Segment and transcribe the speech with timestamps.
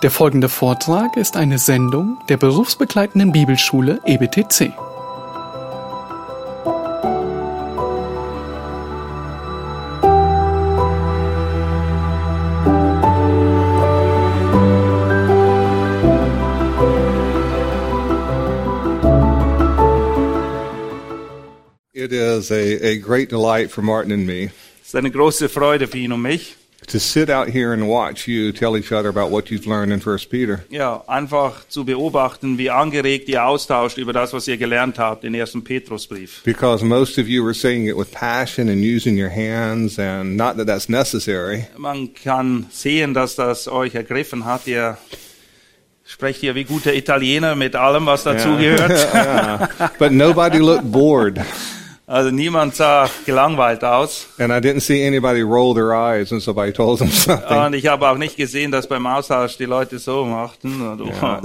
[0.00, 4.72] Der folgende Vortrag ist eine Sendung der berufsbegleitenden Bibelschule EBTC.
[21.92, 25.88] It is a, a great delight for Martin and me Es ist eine große Freude
[25.88, 26.57] für ihn und mich.
[26.88, 30.00] To sit out here and watch you tell each other about what you've learned in
[30.00, 30.64] First Peter.
[30.70, 35.34] Ja, einfach zu beobachten, wie angeregt ihr austauscht über das, was ihr gelernt habt in
[35.34, 35.52] 1.
[35.64, 36.42] Petrusbrief.
[36.44, 40.56] Because most of you were saying it with passion and using your hands, and not
[40.56, 44.66] that that's necessary, Man kann sehen, dass das euch ergriffen hat.
[44.66, 44.98] Ihr
[46.04, 48.90] sprecht hier wie gute Italiener mit allem, was dazugehört.
[49.14, 49.68] Yeah.
[49.98, 51.38] but nobody looked bored,
[52.10, 54.28] Also niemand sah gelangweilt aus.
[54.38, 57.46] and I didn't see anybody roll their eyes when somebody told them something.
[57.58, 60.80] Und ich habe auch nicht gesehen, dass beim Austausch die Leute so machten.
[60.80, 61.42] Und, oh, Mann.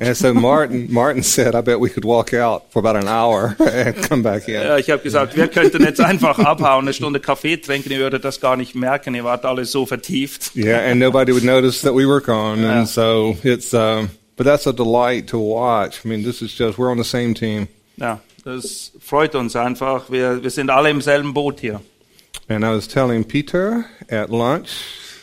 [0.00, 3.56] And so Martin, Martin said, "I bet we could walk out for about an hour
[3.60, 7.18] and come back in." Ja, ich habe gesagt, wir könnten jetzt einfach abhauen, eine Stunde
[7.18, 10.54] Kaffee trinken, ihr würdet das gar nicht merken, ihr wart alle so vertieft.
[10.54, 12.80] Yeah, and nobody would notice that we were gone, Yeah.
[12.80, 13.72] and so it's.
[13.72, 16.04] Um, but that's a delight to watch.
[16.04, 20.10] I mean, this is just we're on the same team, Ja, das freut uns einfach.
[20.10, 21.80] Wir, wir sind alle im selben Boot hier.
[22.48, 24.68] and I was telling Peter at lunch.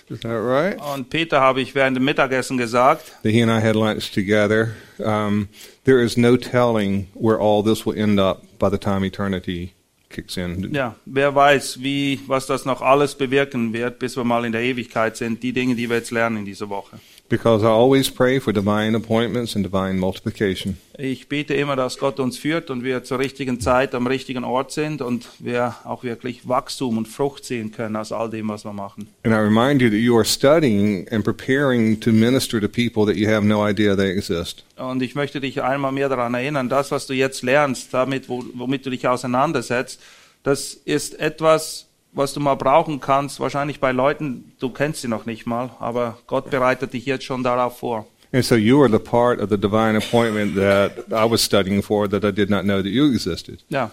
[0.10, 0.76] Is that right?
[0.96, 4.70] Und Peter habe ich während dem Mittagessen gesagt, That he and I had lunch together.
[4.98, 5.50] Um,
[5.84, 9.74] there is no telling where all this will end up by the time eternity
[10.10, 10.74] kicks in.
[10.74, 14.62] ja, wer weiß, wie, was das noch alles bewirken wird, bis wir mal in der
[14.62, 17.00] Ewigkeit sind, die Dinge, die wir jetzt lernen in dieser Woche.
[17.30, 20.78] Because I always pray for divine appointments and divine multiplication.
[20.98, 24.72] Ich bete immer, dass Gott uns führt und wir zur richtigen Zeit am richtigen Ort
[24.72, 28.74] sind und wir auch wirklich Wachstum und Frucht sehen können aus all dem, was wir
[28.74, 29.08] machen.
[29.24, 33.16] And I remind you that you are studying and preparing to minister to people that
[33.16, 34.66] you have no idea they exist.
[34.76, 38.44] Und ich möchte dich einmal mehr daran erinnern, das, was du jetzt lernst, damit, wo,
[38.56, 40.02] womit du dich auseinandersetzt,
[40.44, 41.89] das ist etwas,
[42.20, 46.18] was du mal brauchen kannst, wahrscheinlich bei Leuten, du kennst sie noch nicht mal, aber
[46.28, 48.06] Gott bereitet dich jetzt schon darauf vor.
[48.32, 52.08] And so you are the part of the divine appointment that I was studying for
[52.08, 53.64] that I did not know that you existed.
[53.70, 53.90] Ja.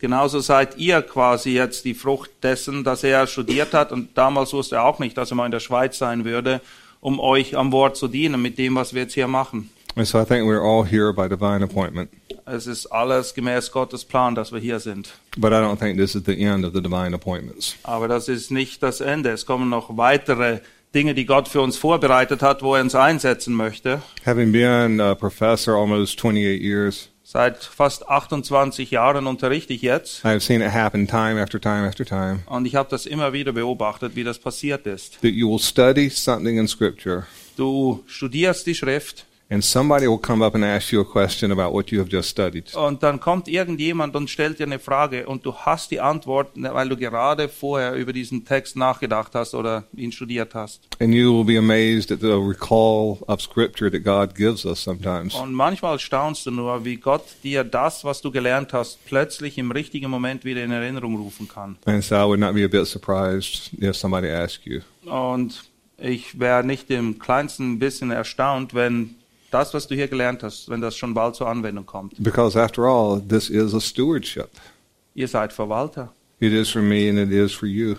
[0.00, 4.76] Genauso seid ihr quasi jetzt die Frucht dessen, dass er studiert hat und damals wusste
[4.76, 6.60] er auch nicht, dass er mal in der Schweiz sein würde,
[7.00, 9.70] um euch am Wort zu dienen mit dem, was wir jetzt hier machen.
[9.94, 12.10] And so I think we're all here by divine appointment.
[12.52, 15.10] Es ist alles gemäß Gottes Plan, dass wir hier sind.
[15.36, 17.76] But I don't think this is the end of the divine appointments.
[17.84, 19.30] Aber das ist nicht das Ende.
[19.30, 20.58] Es kommen noch weitere
[20.92, 24.02] Dinge, die Gott für uns vorbereitet hat, wo er uns einsetzen möchte.
[24.26, 30.28] Having been a professor almost 28 years, Seit fast 28 Jahren unterrichte ich jetzt I
[30.30, 33.52] have seen it happen time after time after time und ich habe das immer wieder
[33.52, 35.20] beobachtet, wie das passiert ist.
[35.22, 40.44] that you will study something in Scripture Du studierst die Schrift and somebody will come
[40.44, 42.74] up and ask you a question about what you have just studied.
[42.74, 46.88] und dann kommt irgendjemand und stellt dir eine Frage und du hast die Antwort, weil
[46.88, 50.80] du gerade vorher über diesen Text nachgedacht hast oder ihn studiert hast.
[51.00, 55.34] And you will be amazed at the recall of Scripture that God gives us sometimes.
[55.34, 59.70] Und manchmal staunst du nur, wie Gott dir das, was du gelernt hast, plötzlich im
[59.72, 61.76] richtigen Moment wieder in Erinnerung rufen kann.
[61.86, 64.80] And so I would not be a bit surprised if somebody asked you.
[65.10, 65.64] Und
[65.98, 69.16] ich wäre nicht im kleinsten bisschen erstaunt, wenn
[69.50, 72.14] das, was du hier gelernt hast, wenn das schon bald zur Anwendung kommt.
[72.22, 74.50] Because after all, this is a stewardship.
[75.14, 76.10] Ihr seid Verwalter.
[76.38, 77.96] It is for me and it is for you.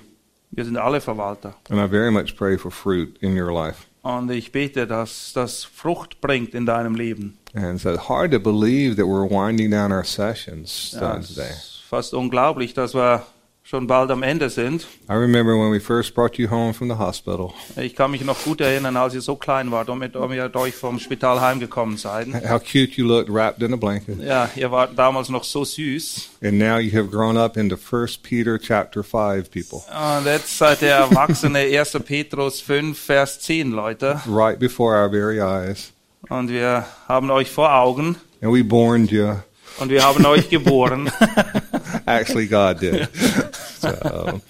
[0.52, 1.54] Wir sind alle Verwalter.
[1.70, 3.86] And I very much pray for fruit in your life.
[4.04, 7.38] Und ich bete, dass das Frucht bringt in deinem Leben.
[7.54, 11.28] And so it's hard to believe that we're winding down our sessions Ja, uh, es
[11.36, 11.50] today.
[11.52, 13.26] ist fast unglaublich, dass wir
[13.72, 14.86] schon bald am Ende sind.
[15.09, 18.44] I remember when we first brought you home from the hospital, Ich kann mich noch
[18.44, 22.28] gut erinnern, als ihr so klein wart und mit euch vom Spital heimgekommen seid.
[22.50, 24.22] how cute you looked wrapped in a blanket.
[24.22, 26.32] Ja, ihr wart damals noch so süß.
[26.44, 29.80] And now you have grown up into First Peter chapter 5 people,
[30.18, 31.98] Und jetzt seid ihr Erwachsene, 1.
[32.06, 34.20] Petrus 5, Vers 10, Leute.
[34.28, 35.94] right before our very eyes.
[36.28, 39.35] Und wir haben euch vor Augen And we borned you.
[39.79, 41.09] und wir haben euch geboren.
[42.06, 43.08] Actually, God did.
[43.82, 44.42] so,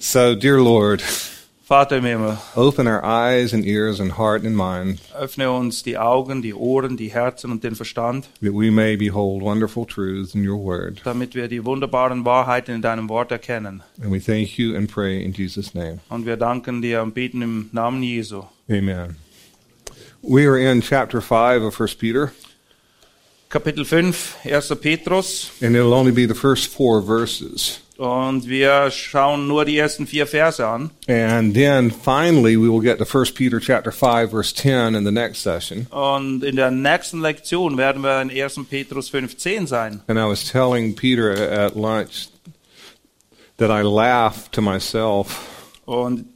[0.00, 1.02] so, dear Lord,
[1.66, 5.96] Vater im Himmel, open our eyes and ears and heart and mind öffne uns die
[5.96, 10.46] Augen, die Ohren, die Herzen und den Verstand, that we may behold wonderful truths in
[10.46, 11.00] your word.
[11.04, 13.82] damit wir die wunderbaren Wahrheiten in deinem Wort erkennen.
[14.02, 16.00] And we thank you and pray in Jesus' name.
[16.10, 18.42] Und wir danken dir und beten im Namen Jesu.
[18.68, 19.16] Amen.
[20.22, 22.32] We are in chapter 5 of First Peter,
[23.48, 24.74] Kapitel 5, 1.
[24.80, 25.50] Petrus.
[25.62, 27.80] and it'll only be the first four verses.
[27.96, 30.90] Und wir schauen nur die ersten vier Verse an.
[31.06, 35.12] And then finally we will get to 1 Peter chapter 5 verse 10 in the
[35.12, 35.86] next session.
[35.90, 38.60] Und in der nächsten Lektion werden wir in 1.
[38.68, 40.00] Petrus 15 sein.
[40.08, 42.28] And I was telling Peter at lunch
[43.58, 45.40] that I laugh to myself
[45.84, 46.33] Und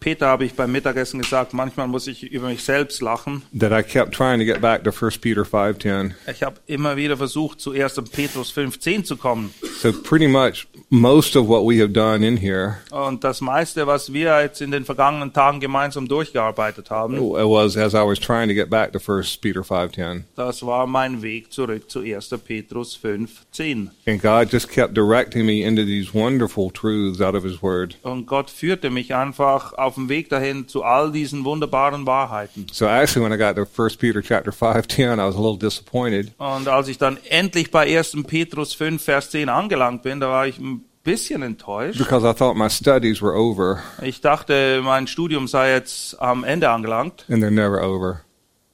[0.00, 3.42] Peter habe ich beim Mittagessen gesagt, manchmal muss ich über mich selbst lachen.
[3.58, 6.14] that I kept trying to get back to 1 Peter 5:10.
[6.30, 8.02] Ich habe immer wieder versucht, zu 1.
[8.12, 9.52] Petrus 15 zu kommen.
[9.80, 14.12] So pretty much most of what we have done in here Und das meiste, was
[14.12, 18.54] wir jetzt in den vergangenen Tagen gemeinsam durchgearbeitet haben, was as I was trying to
[18.54, 20.24] get back to 1 Peter 5:10.
[20.36, 22.38] das war mein Weg zurück zu 1.
[22.38, 23.90] Petrus 15.
[24.06, 27.96] And God just kept directing me into these wonderful truths out of his word.
[28.02, 32.66] Und Gott führte mich einfach auf dem Weg dahin zu all diesen wunderbaren Wahrheiten.
[32.72, 36.32] So actually when I got to 1 Peter chapter 5:10, I was a little disappointed
[36.38, 38.16] Und als ich dann endlich bei 1.
[38.26, 41.98] Petrus 5, Vers 10 angelangt bin, da war ich ein bisschen enttäuscht.
[41.98, 46.68] because I thought my studies were over Ich dachte, mein Studium sei jetzt am Ende
[46.70, 47.24] angelangt.
[47.28, 48.20] and they're never over.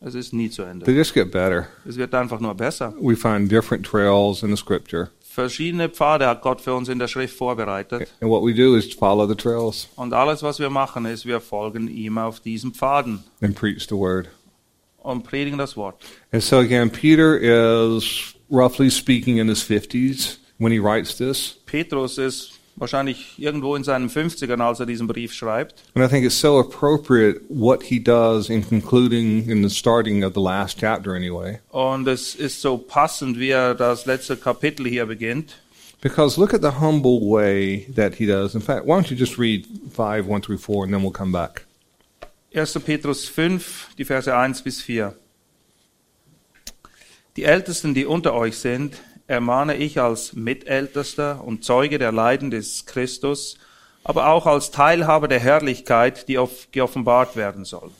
[0.06, 0.90] Es ist nie zu They Ende.
[0.92, 1.66] just get better.
[1.88, 2.92] Es wird einfach nur besser.
[3.00, 5.08] We find different trails in the scripture.
[5.34, 8.08] Verschiedene Pfade hat Gott für uns in der Schrift vorbereitet.
[8.20, 11.40] And what we do is follow the trails Und alles, was wir machen, ist, wir
[11.40, 14.28] folgen ihm auf diesen Pfaden and preach the word.
[15.02, 15.96] und predigen das Wort.
[16.30, 21.58] And so again, Peter is roughly speaking in his 50s when he writes this.
[21.66, 25.82] Petrus ist wahrscheinlich irgendwo in seinen 50ern, als er diesen Brief schreibt.
[25.94, 30.34] And I think it's so appropriate what he does in concluding in the starting of
[30.34, 31.60] the last chapter anyway.
[31.70, 35.56] Und es ist so passend, wie er das letzte Kapitel hier beginnt.
[36.00, 38.54] Because look at the humble way that he does.
[38.54, 41.32] In fact, why don't you just read 5, 1 through 4, and then we'll come
[41.32, 41.64] back.
[42.52, 42.66] 1.
[42.84, 45.14] Petrus 5, die Verse 1 bis 4.
[47.36, 52.86] Die Ältesten, die unter euch sind, ermahne ich als Mitältester und Zeuge der Leiden des
[52.86, 53.58] Christus,
[54.02, 56.38] aber auch als Teilhaber der Herrlichkeit, die
[56.72, 57.90] geoffenbart werden soll.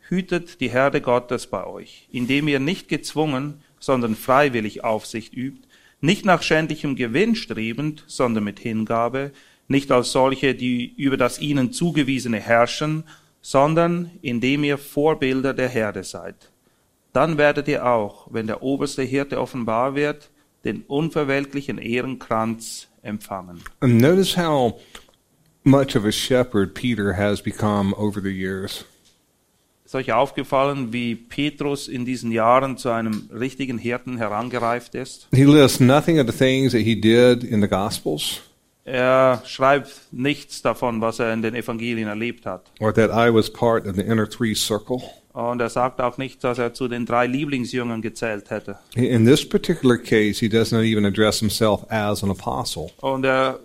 [0.00, 5.66] Hütet die Herde Gottes bei euch, indem ihr nicht gezwungen, sondern freiwillig Aufsicht übt,
[6.00, 9.32] nicht nach schändlichem Gewinn strebend, sondern mit Hingabe,
[9.68, 13.04] nicht als solche, die über das ihnen zugewiesene herrschen,
[13.40, 16.50] sondern indem ihr Vorbilder der Herde seid.
[17.12, 20.30] Dann werdet ihr auch, wenn der oberste Hirte offenbar wird,
[20.64, 23.60] den unverwelklichen Ehrenkranz empfangen.
[23.80, 24.78] And notice how
[25.64, 28.84] much of a shepherd Peter has become over the years.
[29.84, 35.26] Ist euch aufgefallen, wie Petrus in diesen Jahren zu einem richtigen Hirten herangereift ist?
[35.32, 38.40] He lists nothing of the things that he did in the Gospels
[38.84, 42.70] Er schreibt nichts davon, was er in den Evangelien erlebt hat.
[42.80, 45.02] or that I was part of the inner three circle.
[45.32, 48.78] Und er sagt auch nicht, dass er zu den drei Lieblingsjüngern gezählt hätte.
[48.94, 52.90] In this particular case, he does not even address himself as an apostle.
[53.00, 53.60] Und er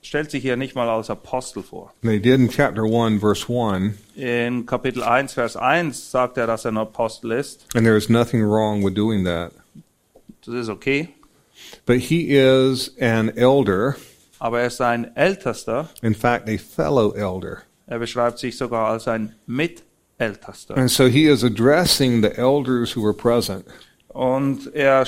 [0.00, 1.92] stellt sich hier nicht mal als Apostel vor.
[2.02, 6.64] They did in chapter 1, verse 1, In Kapitel 1, Vers 1 sagt er, dass
[6.64, 7.66] er ein Apostel ist.
[7.74, 9.52] and there is nothing wrong with doing that.
[10.46, 11.10] Das ist okay.
[11.84, 13.96] But he is an elder,
[14.38, 15.90] Aber er ist ein Ältester.
[16.00, 17.58] in fact, a fellow elder.
[17.86, 19.84] Er beschreibt sich sogar als ein Mitältester.
[20.20, 23.64] And so he is addressing the elders who were present.
[24.08, 25.06] Und er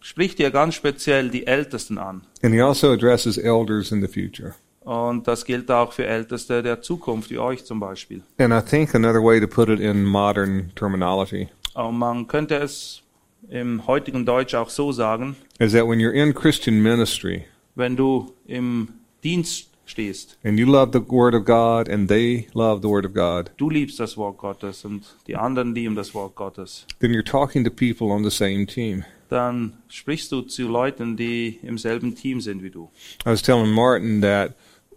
[0.00, 2.22] spricht hier ganz speziell die Ältesten an.
[2.42, 4.54] And he also addresses elders in the future.
[4.80, 8.22] Und das gilt auch für Älteste der Zukunft, wie euch zum Beispiel.
[8.38, 13.02] And I think another way to put it in modern terminology Und man könnte es
[13.48, 18.32] im heutigen Deutsch auch so sagen, is that when you're in Christian ministry wenn du
[18.46, 18.88] im
[19.22, 23.12] Dienst stehst, and you love the Word of God and they love the Word of
[23.14, 27.24] God, du liebst das Wort Gottes und die anderen lieben das Wort Gottes, then you're
[27.24, 29.04] talking to people on the same team.
[29.30, 32.90] dann sprichst du zu Leuten, die im selben Team sind wie du.
[33.26, 34.54] I was telling Martin that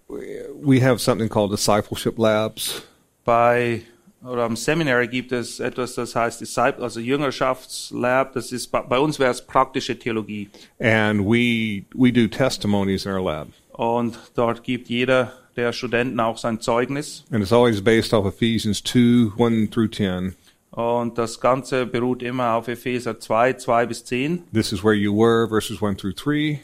[0.10, 2.82] we have something called discipleship labs.
[3.26, 3.82] Bei
[4.26, 8.34] oder am Seminary gibt es etwas, das heißt Disciple, also Jüngerschaftslab.
[8.34, 10.50] Das ist bei uns wäre es praktische Theologie.
[10.80, 16.38] and we we do testimonies in our lab Und dort gibt jeder der Studenten auch
[16.38, 17.24] sein Zeugnis.
[17.32, 20.36] and it's always based off ephesians 2 1 through 10
[20.72, 24.44] Und das Ganze beruht immer auf Epheser 2, 2 bis 10.
[24.54, 26.60] this is where you were verses 1 through 3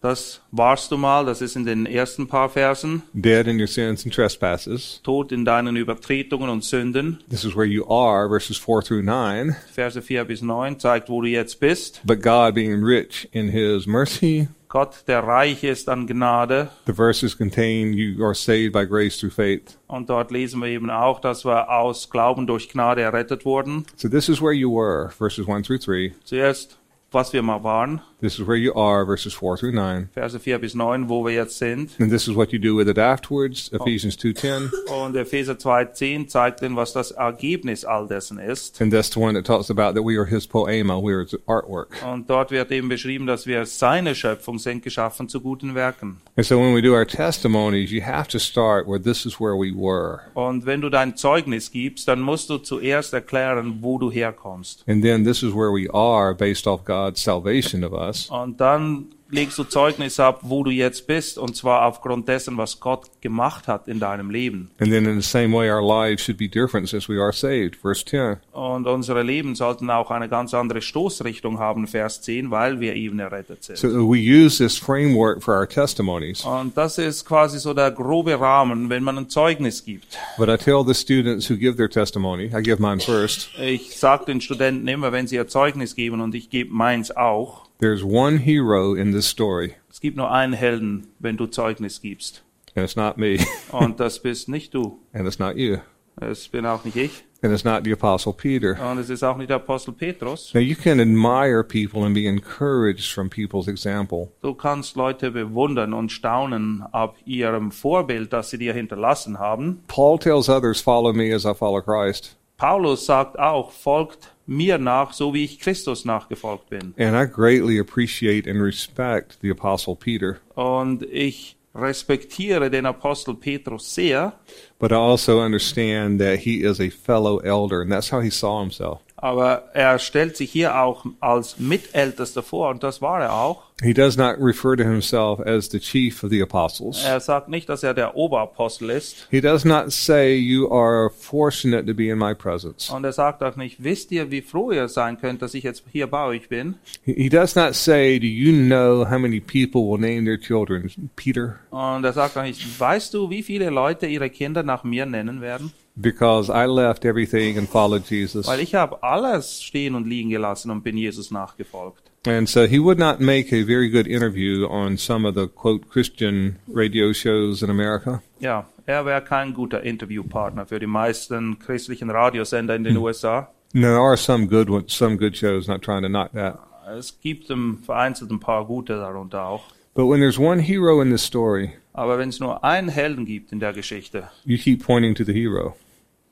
[0.00, 3.02] Das warst du mal, das ist in den ersten paar Versen.
[3.12, 7.20] dead in your sins and trespasses Tot in deinen Übertretungen und Sünden.
[7.30, 11.20] this is where you are verses 4 through 9 Verse 4 bis 9 zeigt, wo
[11.22, 12.00] du jetzt bist.
[12.04, 16.70] but god being rich in his mercy Gott, der reich ist an Gnade.
[16.86, 20.88] the verses contain you are saved by grace through faith Und dort lesen wir eben
[20.88, 23.84] auch, dass wir aus Glauben durch Gnade errettet wurden.
[23.96, 26.78] so this is where you were verses 1 through 3 Zuerst
[27.10, 28.00] was wir mal waren.
[28.22, 30.10] This is where you are, verses 4 through 9.
[30.14, 31.90] Verse 4 bis 9, wo wir jetzt sind.
[31.98, 34.70] And this is what you do with it afterwards, Ephesians 2.10.
[34.86, 38.80] Und Epheser 2,10 zeigt ihnen, was das Ergebnis all dessen ist.
[38.80, 41.36] And that's the one that talks about that we are his poema, we are his
[41.48, 41.96] artwork.
[42.06, 46.18] Und dort wird eben beschrieben, dass wir seine Schöpfung sind, geschaffen zu guten Werken.
[46.36, 49.56] And so when we do our testimonies, you have to start where this is where
[49.56, 50.20] we were.
[50.34, 54.84] Und wenn du dein Zeugnis gibst, dann musst du zuerst erklären, wo du herkommst.
[54.86, 58.11] And then this is where we are based off God's salvation of us.
[58.30, 62.78] Und dann legst du Zeugnis ab, wo du jetzt bist, und zwar aufgrund dessen, was
[62.80, 64.70] Gott gemacht hat in deinem Leben.
[64.78, 67.76] And then in the same way, our lives should be different since we are saved.
[67.76, 68.36] Verse 10.
[68.52, 73.18] Und unsere Leben sollten auch eine ganz andere Stoßrichtung haben, Vers 10, weil wir eben
[73.18, 73.78] errettet sind.
[73.78, 76.44] So we use this framework for our testimonies.
[76.44, 80.18] Und das ist quasi so der grobe Rahmen, wenn man ein Zeugnis gibt.
[80.36, 84.26] But I tell the students who give their testimony, I give mine first, Ich sage
[84.26, 88.38] den Studenten immer, wenn sie ihr Zeugnis geben, und ich gebe meins auch, there's one
[88.38, 92.42] hero in this story, es gibt nur einen Helden, wenn du Zeugnis gibst.
[92.74, 93.38] and it's not me,
[93.72, 94.98] Und das bist nicht du.
[95.12, 95.78] and it's not you,
[96.20, 97.24] Es bin auch nicht ich.
[97.42, 98.76] and it's not the Apostle Peter.
[98.90, 100.52] Und es ist auch nicht der Apostel Petrus.
[100.54, 104.28] Now you can admire people and be encouraged from people's example.
[104.42, 109.82] Du kannst Leute bewundern und staunen ab ihrem Vorbild, das sie dir hinterlassen haben.
[109.88, 112.36] Paul tells others, Follow me as I follow Christ.
[112.62, 116.94] Paulus sagt auch, folgt mir nach, so wie ich Christus nachgefolgt bin.
[116.96, 123.92] And I greatly appreciate and respect the Apostle Peter, Und ich respektiere den Apostel Petrus
[123.92, 124.34] sehr,
[124.78, 128.60] but I also understand that he is a fellow elder, and that's how he saw
[128.60, 129.00] himself.
[129.22, 133.62] Aber er stellt sich hier auch als Mitältester vor und das war er auch.
[133.80, 137.04] He does not refer to himself as the chief of the apostles.
[137.04, 141.86] Er sagt nicht, dass er der Oberapostel ist He does not say, You are fortunate
[141.86, 142.90] to be in my presence.
[142.90, 145.84] und er sagt auch nicht, wisst ihr, wie froh ihr sein könnt, dass ich jetzt
[145.90, 146.74] hier bei euch bin?
[147.04, 151.60] He does not say, Do you know how many people will name their children Peter?
[151.70, 155.40] Und er sagt auch nicht, weißt du, wie viele Leute ihre Kinder nach mir nennen
[155.40, 155.72] werden?
[155.94, 158.46] Because I left everything and followed Jesus.
[158.46, 162.10] Weil ich habe alles stehen und liegen gelassen und bin Jesus nachgefolgt.
[162.24, 165.88] And so he would not make a very good interview on some of the quote
[165.90, 168.22] Christian radio shows in America.
[168.38, 173.48] Ja, er wäre kein guter Interviewpartner für die meisten christlichen Radiosender in den USA.
[173.74, 176.58] Now, there are some good ones, some good shows, not trying to knock that.
[176.96, 179.62] Es gibt um, vereinzelt ein paar gute darunter auch.
[179.94, 183.52] But when there's one hero in this story, Aber wenn es nur einen Helden gibt
[183.52, 185.76] in der Geschichte, you keep pointing to the hero.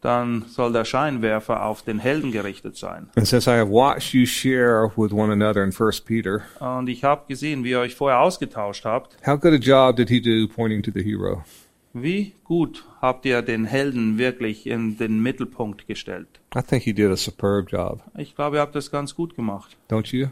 [0.00, 3.10] dann soll der Scheinwerfer auf den Helden gerichtet sein.
[3.16, 7.04] And since I have watched you share with one another in First Peter, Und ich
[7.04, 9.16] habe gesehen, wie ihr euch vorher ausgetauscht habt.
[9.26, 11.44] how good a job did he do pointing to the hero?
[11.92, 16.28] Wie gut habt ihr den Helden wirklich in den Mittelpunkt gestellt?
[16.56, 19.76] I think he did a superb job, Ich glaube, ihr habt das ganz gut gemacht,
[19.90, 20.28] don't you?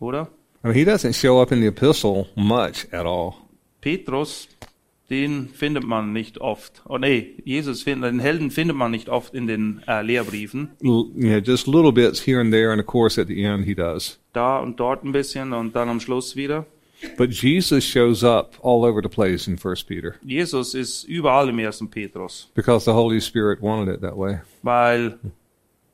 [0.00, 0.28] oder?
[0.64, 3.34] I mean, he doesn't show up in the epistle much at all.
[3.82, 4.48] Petrus,
[5.14, 6.82] den findet man nicht oft.
[6.88, 10.70] Oh nee, Jesus findet, den Helden findet man nicht oft in den äh, Lehrbriefen.
[10.82, 13.74] L- know, just little bits here and there, and of course at the end he
[13.74, 14.18] does.
[14.32, 16.66] Da und dort ein bisschen und dann am Schluss wieder.
[17.16, 21.58] But Jesus shows up all over the place in First Peter Jesus ist überall im
[21.58, 24.40] ersten Petrus, because the Holy Spirit wanted it that way.
[24.62, 25.18] weil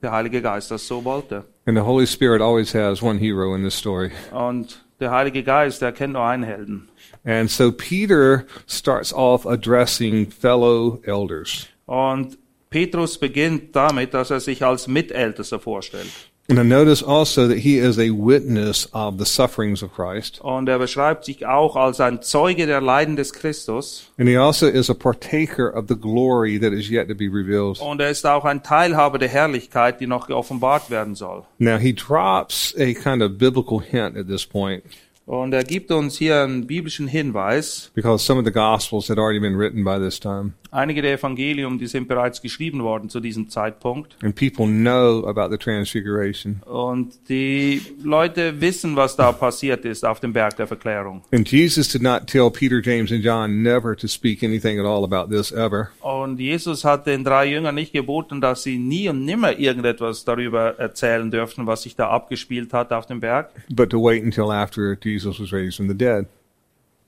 [0.03, 1.45] der Heilige Geist das so wollte.
[1.67, 4.11] And the Holy Spirit always has one hero in this story.
[4.33, 6.89] Und der Heilige Geist, der kennt nur einen Helden.
[7.25, 11.67] And so Peter starts off addressing fellow elders.
[11.87, 12.39] Und
[12.71, 16.30] Petrus beginnt damit, dass er sich als Mitältester vorstellt.
[16.51, 20.41] And I notice also that he is a witness of the sufferings of Christ.
[20.41, 24.11] Und er beschreibt sich auch als ein Zeuge der Leiden des Christus.
[24.19, 27.81] And he also is a partaker of the glory that is yet to be revealed.
[27.81, 31.45] Und er ist auch ein Teilhaber der Herrlichkeit, die noch geoffenbart werden soll.
[31.59, 34.83] Now he drops a kind of biblical hint at this point
[35.31, 37.93] Und er gibt uns hier einen biblischen Hinweis.
[37.95, 40.55] because some of the gospels had already been written by this time.
[40.73, 44.17] Einige der Evangelium, die sind bereits geschrieben worden zu diesem Zeitpunkt.
[44.23, 46.61] And people know about the transfiguration.
[46.65, 51.23] Und die Leute wissen, was da passiert ist auf dem Berg der Verklärung.
[51.33, 55.05] And Jesus did not tell Peter, James, and John never to speak anything at all
[55.05, 55.91] about this ever.
[56.01, 60.79] Und Jesus hat den drei Jüngern nicht geboten, dass sie nie und nimmer irgendetwas darüber
[60.79, 63.51] erzählen dürften, was sich da abgespielt hat auf dem Berg.
[63.71, 66.27] but to wait until after Jesus was raised from the dead.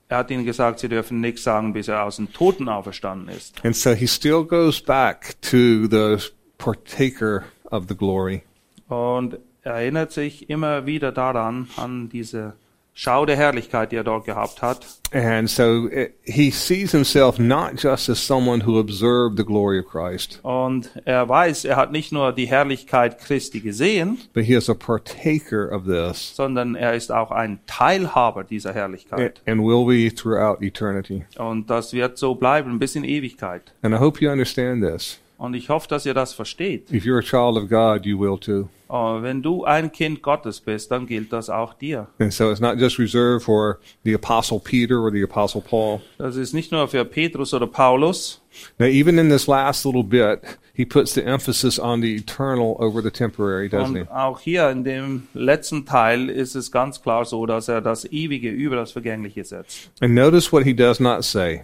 [0.09, 3.63] Er hat ihnen gesagt, sie dürfen nichts sagen, bis er aus den Toten auferstanden ist.
[3.63, 6.17] And so he still goes back to the
[6.57, 8.43] partaker of the glory.
[8.87, 12.53] Und er erinnert sich immer wieder daran, an diese
[12.95, 14.85] Schau der Herrlichkeit, die er dort gehabt hat.
[15.11, 19.85] And so uh, he sees himself not just as someone who observed the glory of
[19.87, 24.69] Christ, Und er weiß, er hat nicht nur die Herrlichkeit Christi gesehen, but he is
[24.69, 29.41] a partaker of this sondern er ist auch ein Teilhaber dieser and, Herrlichkeit.
[29.45, 31.25] and will be throughout eternity.
[31.37, 33.71] Und das wird so bleiben bis in Ewigkeit.
[33.83, 35.19] And I hope you understand this.
[35.37, 36.91] Und ich hoffe, dass ihr das versteht.
[36.91, 38.69] If you're a child of God, you will too.
[38.87, 42.07] Oh, wenn du ein Kind Gottes bist, dann gilt das auch dir.
[42.19, 46.01] And so it's not just reserved for the Apostle Peter or the Apostle Paul.
[46.19, 48.39] Das ist nicht nur für Petrus oder Paulus.
[48.77, 50.41] Now, even in this last little bit,
[50.73, 54.01] he puts the emphasis on the eternal over the temporary, doesn't he?
[54.01, 58.05] Und auch hier in dem letzten Teil ist es ganz klar so, dass er das
[58.05, 59.89] Ewige über das Vergängliche setzt.
[60.01, 61.63] And notice what he does not say.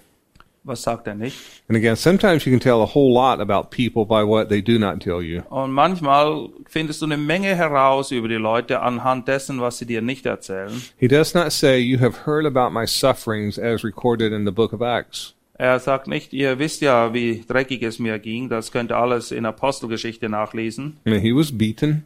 [0.63, 1.37] Was sagt er nicht?
[1.67, 4.77] And again, sometimes you can tell a whole lot about people by what they do
[4.77, 5.41] not tell you.
[5.49, 10.01] Und manchmal findest du eine Menge heraus über die Leute anhand dessen, was sie dir
[10.01, 10.81] nicht erzählen.
[10.97, 14.73] He does not say, You have heard about my sufferings as recorded in the book
[14.73, 15.33] of Acts.
[15.57, 19.31] Er sagt nicht, ihr wisst ja, wie dreckig es mir ging, das könnt ihr alles
[19.31, 20.97] in Apostelgeschichte nachlesen.
[21.03, 22.05] Mean, he was beaten,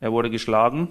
[0.00, 0.88] Er wurde geschlagen,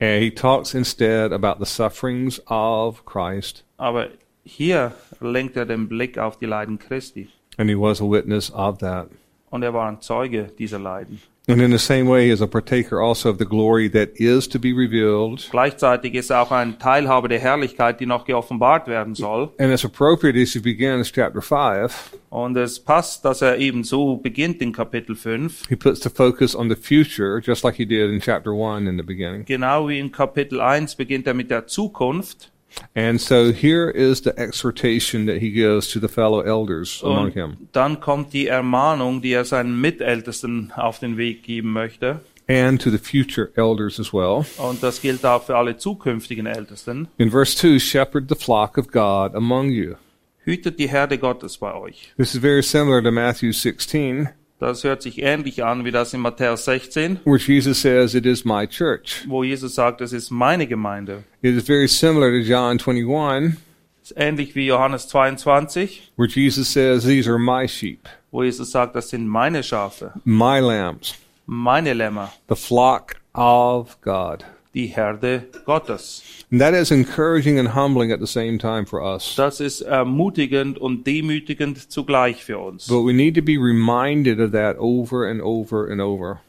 [0.00, 4.08] and he talks instead about the sufferings of Christ, aber
[4.48, 7.28] hier lenkt er den Blick auf die Leiden Christi.
[7.58, 9.08] and he was a witness of that.
[9.50, 11.20] Und er war ein Zeuge dieser Leiden.
[11.50, 14.46] And in the same way, he is a partaker also of the glory that is
[14.50, 15.48] to be revealed.
[15.50, 19.48] Gleichzeitig ist er auch ein Teilhaber der Herrlichkeit, die noch geoffenbart werden soll.
[19.58, 22.12] And it's appropriate as he begins chapter 5.
[22.28, 26.54] Und es passt, dass er eben so beginnt in Kapitel 5, He puts the focus
[26.54, 29.46] on the future, just like he did in chapter 1 in the beginning.
[29.46, 32.52] genau wie in Kapitel 1 beginnt er mit der Zukunft.
[32.94, 37.56] And so here is the exhortation that he gives to the fellow elders among him.
[37.58, 42.20] Und dann kommt die Ermahnung, die er seinen Mitältesten auf den Weg geben möchte.
[42.48, 44.46] and to the future elders as well.
[44.56, 47.08] Und das gilt auch für alle zukünftigen Ältesten.
[47.18, 49.96] In verse 2, shepherd the flock of God among you.
[50.44, 52.14] Hütet die Herde Gottes bei euch.
[52.16, 56.20] This is very similar to Matthew 16, Das hört sich ähnlich an wie das in
[56.20, 59.24] Matthäus 16, where Jesus says, It is my church.
[59.28, 61.22] wo Jesus sagt, es ist meine Gemeinde.
[61.42, 63.56] It is very similar to John 21,
[64.02, 68.72] Es ist ähnlich wie Johannes 22, where Jesus says, These are my sheep, wo Jesus
[68.72, 71.14] sagt, das sind meine Schafe, my lambs,
[71.46, 74.44] meine Lämmer, the flock of God.
[74.74, 76.22] Die Herde Gottes.
[76.50, 79.34] And that is encouraging and humbling at the same time for us.
[79.36, 82.86] Das ist ermutigend und demütigend zugleich für uns.
[82.86, 86.40] But we need to be reminded of that over and over and over.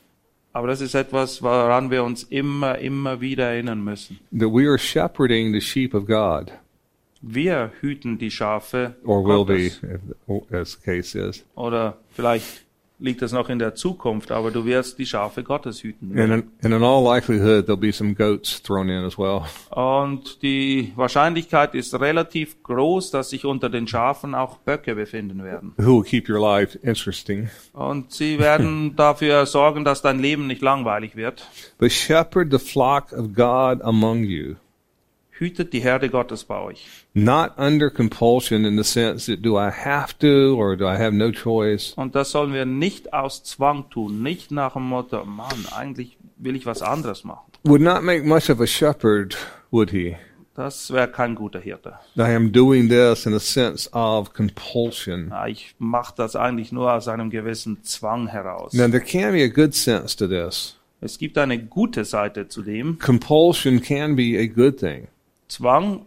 [0.51, 4.19] Aber das ist etwas, woran wir uns immer, immer wieder erinnern müssen.
[4.31, 6.51] That we are shepherding the sheep of God,
[7.21, 9.81] Wir hüten die Schafe or will be, Gottes.
[9.83, 11.43] if, as the case is.
[11.55, 12.65] Oder vielleicht
[12.99, 16.17] liegt das noch in der Zukunft, aber du wirst die Schafe Gottes hüten.
[16.19, 19.41] And in, in all likelihood, there'll be some goats thrown in as well.
[19.71, 25.73] Und die Wahrscheinlichkeit ist relativ groß, dass sich unter den Schafen auch Böcke befinden werden.
[25.77, 27.49] Who will keep your life interesting.
[27.73, 31.47] Und sie werden dafür sorgen, dass dein Leben nicht langweilig wird.
[31.77, 34.55] But shepherd the flock of God among you,
[35.39, 36.85] Hütet die Herde Gottes bei euch.
[37.13, 41.13] not under compulsion in the sense that do I have to or do I have
[41.13, 45.65] no choice, Und das sollen wir nicht aus Zwang tun, nicht nach dem Motto, Mann,
[45.75, 47.49] eigentlich will ich was anderes machen.
[47.63, 49.37] would not make much of a shepherd,
[49.71, 50.15] would he?
[50.55, 51.93] Das wäre kein guter Hirte.
[52.17, 55.29] I am doing this in a sense of compulsion.
[55.29, 58.73] Ja, Ich mache das eigentlich nur aus einem gewissen Zwang heraus.
[58.73, 60.75] Now, there can be a good sense to this.
[60.99, 62.99] Es gibt eine gute Seite zu dem.
[62.99, 65.07] Compulsion can be a good thing.
[65.49, 66.05] Zwang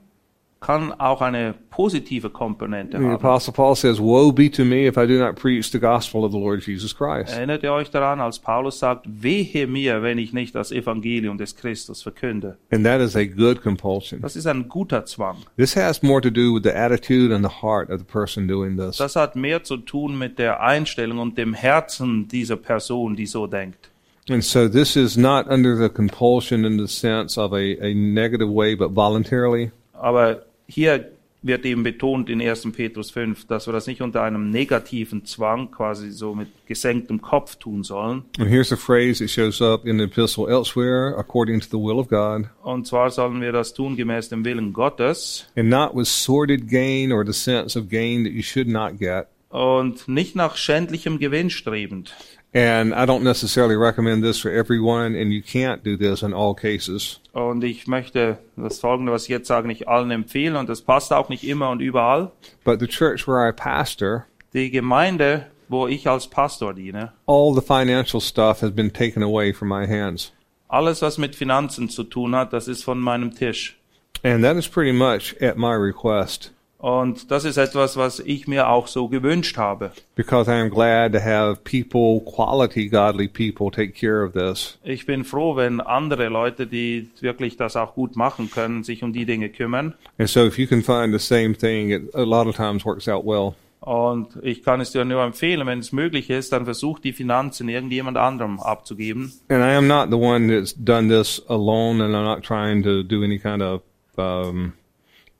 [0.63, 3.15] kann auch eine positive Komponente The haben.
[3.15, 6.33] Apostle Paul says, Woe be to me if I do not preach the gospel of
[6.33, 7.35] the Lord Jesus Christ.
[7.37, 11.57] Erinnert ihr euch daran, als Paulus sagt, wehe mir, wenn ich nicht das Evangelium des
[11.57, 12.57] Christus verkünde.
[12.71, 14.21] And that is a good compulsion.
[14.23, 15.39] Das ist ein guter Zwang.
[15.57, 18.79] This has more to do with the attitude and the heart of the person doing
[18.79, 18.99] this.
[18.99, 23.47] Das hat mehr zu tun mit der Einstellung und dem Herzen dieser Person, die so
[23.49, 23.92] denkt.
[24.29, 28.49] And so this is not under the compulsion in the sense of a, a negative
[28.49, 29.73] way, but voluntarily.
[29.95, 32.73] Aber hier wird eben betont in 1.
[32.73, 37.57] Petrus 5, dass wir das nicht unter einem negativen Zwang, quasi so mit gesenktem Kopf
[37.57, 38.23] tun sollen.
[38.39, 41.99] And here's a phrase that shows up in the epistle elsewhere, according to the will
[41.99, 46.07] of God, Und zwar sollen wir das tun gemäß dem Willen Gottes and not with
[46.07, 49.27] sordid gain or the sense of gain that you should not get.
[49.53, 52.15] Und nicht nach schändlichem Gewinn strebend.
[52.55, 56.55] And I don't necessarily recommend this for everyone, and you can't do this in all
[56.55, 57.21] cases.
[57.33, 61.13] Und ich möchte das Folgende, was ich jetzt sage, nicht allen empfehlen und das passt
[61.15, 62.31] auch nicht immer und überall.
[62.65, 67.63] But the church where I pastor, Die Gemeinde, wo ich als Pastor diene, all the
[67.63, 70.33] financial stuff has been taken away from my hands.
[70.69, 73.79] alles, was mit Finanzen zu tun hat, das ist von meinem Tisch.
[74.23, 78.69] And that is pretty much at my request Und das ist etwas, was ich mir
[78.69, 79.93] auch so gewünscht habe.
[80.17, 84.79] because I am glad to have people, quality godly people, take care of this.
[84.83, 89.13] Ich bin froh, wenn andere Leute, die wirklich das auch gut machen können, sich um
[89.13, 89.95] die Dinge kümmern.
[90.19, 93.09] And so if you can find the same thing, it a lot of times works
[93.09, 93.55] out well.
[93.79, 97.69] Und ich kann es dir nur empfehlen, wenn es möglich ist, dann versuch die Finanzen
[97.69, 99.33] irgendjemand anderem abzugeben.
[99.49, 103.05] And I am not the one that's done this alone, and I'm not trying to
[103.05, 103.83] do any kind of
[104.17, 104.73] um,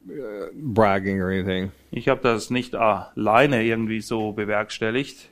[0.09, 1.73] uh, bragging or anything.
[1.91, 5.29] Ich habe das nicht alleine irgendwie so bewerkstelligt.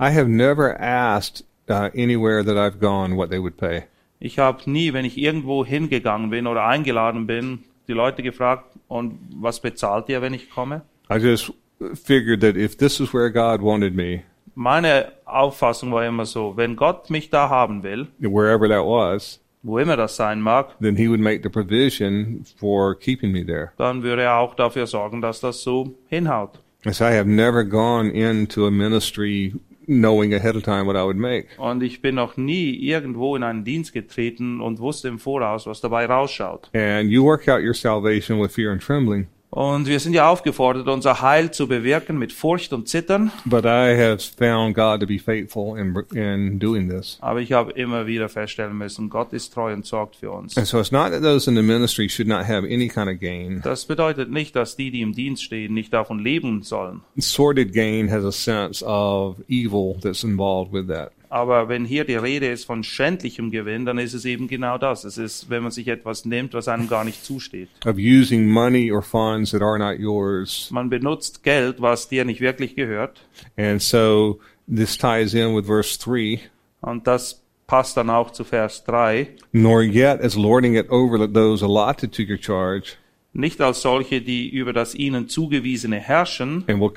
[0.00, 3.84] I have never asked uh, anywhere that I've gone what they would pay.
[4.20, 9.18] Ich habe nie, wenn ich irgendwo hingegangen bin oder eingeladen bin, die Leute gefragt, und
[9.34, 10.82] was bezahlt ihr, wenn ich komme?
[11.10, 11.52] I just
[11.94, 14.22] figured that if this is where God wanted me,
[14.60, 19.78] Meine Auffassung war immer so, wenn Gott mich da haben will, wherever that was, wo
[19.78, 23.72] immer das sein mag, then He would make the provision for keeping me there.
[23.76, 26.60] dann würde er auch dafür sorgen, dass das so hinhaut.
[26.90, 29.52] So I have never gone into a ministry
[29.86, 31.48] knowing ahead of time what I would make.
[31.58, 35.80] Und ich bin noch nie irgendwo in einen Dienst getreten und wusste im Voraus, was
[35.80, 36.70] dabei rausschaut.
[36.74, 39.26] And you work out your salvation with fear and trembling.
[39.50, 43.32] Und wir sind ja aufgefordert, unser Heil zu bewirken mit Furcht und Zittern.
[43.46, 47.18] But I have found God to be faithful in in doing this.
[47.20, 50.56] Aber ich habe immer wieder feststellen müssen, Gott ist treu und sorgt für uns.
[50.58, 53.18] And so it's not that those in the ministry should not have any kind of
[53.18, 53.62] gain.
[53.62, 57.00] Das bedeutet nicht, dass die, die im Dienst stehen, nicht davon leben sollen.
[57.16, 61.12] Sordid gain has a sense of evil that's involved with that.
[61.30, 65.04] Aber wenn hier die Rede ist von schändlichem Gewinn, dann ist es eben genau das.
[65.04, 67.68] Es ist, wenn man sich etwas nimmt, was einem gar nicht zusteht.
[67.84, 70.70] Of using money or funds that are not yours.
[70.70, 73.20] Man benutzt Geld, was dir nicht wirklich gehört.
[73.56, 76.40] And so this ties in with verse 3.
[76.80, 79.28] Und das passt dann auch zu Vers 3.
[79.52, 82.96] Nor yet as lording it over those allotted to your charge.
[83.38, 86.90] Nicht als solche, die über das ihnen zugewiesene herrschen, we'll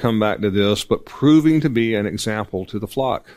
[0.52, 0.88] this,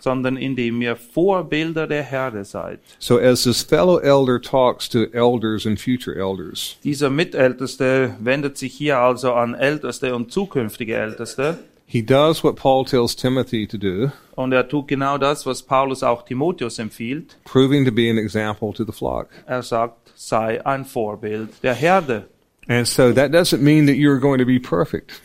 [0.01, 2.81] sondern indem ihr Vorbilder der Herde seid.
[2.99, 8.73] So as this fellow elder talks to elders and future elders, Dieser Mitälteste wendet sich
[8.73, 11.59] hier also an Älteste und zukünftige Älteste.
[11.85, 16.03] he does what Paul tells Timothy to do, Und er tut genau das, was Paulus
[16.03, 17.37] auch Timotheus empfiehlt.
[17.45, 19.29] proving to be an example to the flock.
[19.47, 22.29] Er sagt, sei ein Vorbild der Herde.
[22.69, 25.21] And so that doesn't mean that you're going to be perfect,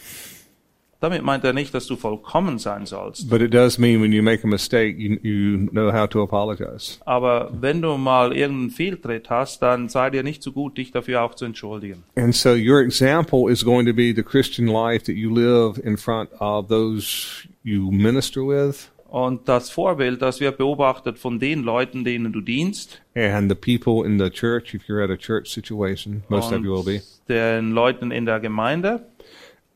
[1.02, 3.30] Damit meint er nicht, dass du vollkommen sein sollst.
[3.30, 6.98] but it does mean when you make a mistake, you, you know how to apologize.
[7.06, 11.22] Aber wenn du mal irgendeinen Fehltritt hast, dann sei dir nicht so gut, dich dafür
[11.24, 12.04] auch zu entschuldigen.
[12.16, 15.96] And so your example is going to be the Christian life that you live in
[15.96, 22.04] front of those you minister with Und das Vorbild, das wird beobachtet von den Leuten,
[22.04, 26.24] denen du dienst, and the people in the church, if you're at a church situation,
[26.30, 27.02] most of you will be.
[27.02, 29.08] und den Leuten in der Gemeinde.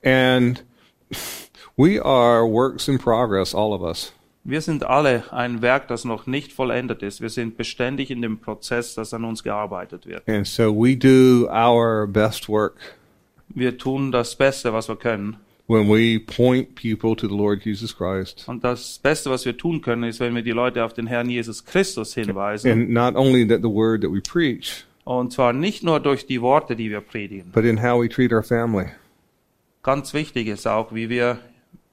[0.04, 0.64] And
[1.76, 4.14] we are works in progress, all of us.
[4.44, 7.22] Wir sind alle ein Werk, das noch nicht vollendet ist.
[7.22, 10.28] Wir sind beständig in dem Prozess, dass an uns gearbeitet wird.
[10.28, 12.76] And so we do our best work
[13.48, 15.38] Wir tun das Beste, was wir können.
[15.74, 18.46] When we point people to the Lord Jesus Christ.
[18.48, 21.30] Und das Beste, was wir tun können, ist, wenn wir die Leute auf den Herrn
[21.30, 22.72] Jesus Christus hinweisen.
[22.72, 26.42] And not only that the word that we preach, Und zwar nicht nur durch die
[26.42, 27.52] Worte, die wir predigen.
[27.52, 28.86] but in how we treat our family.
[29.82, 31.40] Ganz wichtig ist auch, wie wir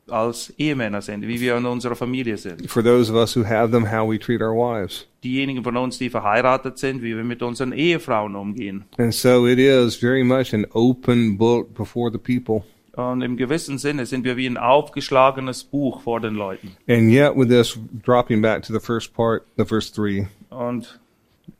[0.09, 2.69] als Ehemänner sind, wie wir in unserer Familie sind.
[2.71, 5.07] For those of us who have them, how we treat our wives.
[5.23, 8.85] Diejenigen von uns, die verheiratet sind, wie wir mit unseren Ehefrauen umgehen.
[8.99, 12.65] And so it is very much an open book before the people.
[12.97, 16.77] Und im gewissen Sinne sind wir wie ein aufgeschlagenes Buch vor den Leuten.
[16.89, 20.99] And yet, with this, dropping back to the first part, the verse 3, Und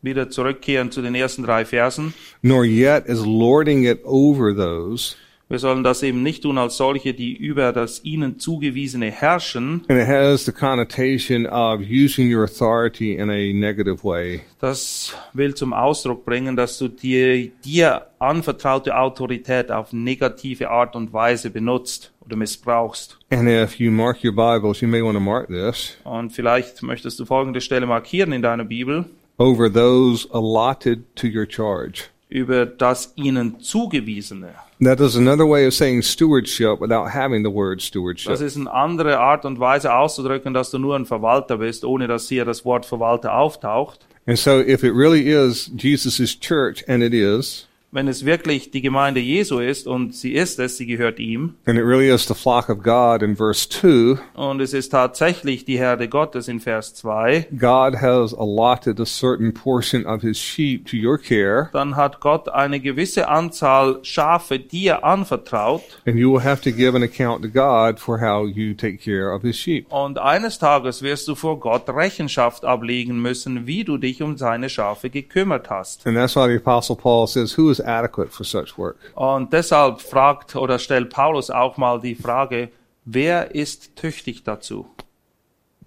[0.01, 2.13] wieder zurückkehren zu den ersten drei Versen.
[2.41, 5.15] nor yet as lording it over those.
[5.51, 9.83] Wir sollen das eben nicht tun als solche, die über das ihnen zugewiesene herrschen.
[9.89, 14.43] And it has the connotation of using your authority in a negative way.
[14.61, 21.11] Das will zum Ausdruck bringen, dass du die dir anvertraute Autorität auf negative Art und
[21.11, 23.17] Weise benutzt oder missbrauchst.
[23.29, 27.19] And if you mark your Bibles, you may want to mark this Und vielleicht möchtest
[27.19, 29.03] du folgende Stelle markieren in deiner Bibel
[29.37, 32.05] over those allotted to your charge.
[32.31, 34.55] Über das ihnen zugewiesene.
[34.81, 38.31] That is another way of saying stewardship without having the word stewardship.
[38.31, 42.07] Das ist eine andere Art und Weise auszudrücken, dass du nur ein Verwalter bist, ohne
[42.07, 43.99] dass hier das Wort Verwalter auftaucht.
[44.25, 48.81] And so, if it really is Jesus' church, and it is, wenn es wirklich die
[48.81, 51.55] Gemeinde Jesu ist und sie ist es, sie gehört ihm.
[51.65, 55.65] And it really is the flock of God in verse 2, und es ist tatsächlich
[55.65, 60.85] die Herde Gottes in Vers 2, God has allotted a certain portion of his sheep
[60.87, 65.81] to your care, dann hat Gott eine gewisse Anzahl Schafe dir anvertraut.
[66.05, 69.33] And you will have to give an account to God for how you take care
[69.33, 69.91] of his sheep.
[69.91, 74.69] und eines Tages wirst du vor Gott Rechenschaft ablegen müssen, wie du dich um seine
[74.69, 76.05] Schafe gekümmert hast.
[76.07, 78.97] And that's why the Apostle Paul says, Who is adequate for such work?
[79.15, 82.69] Und deshalb fragt oder stellt Paulus auch mal die Frage,
[83.05, 84.85] wer ist tüchtig dazu?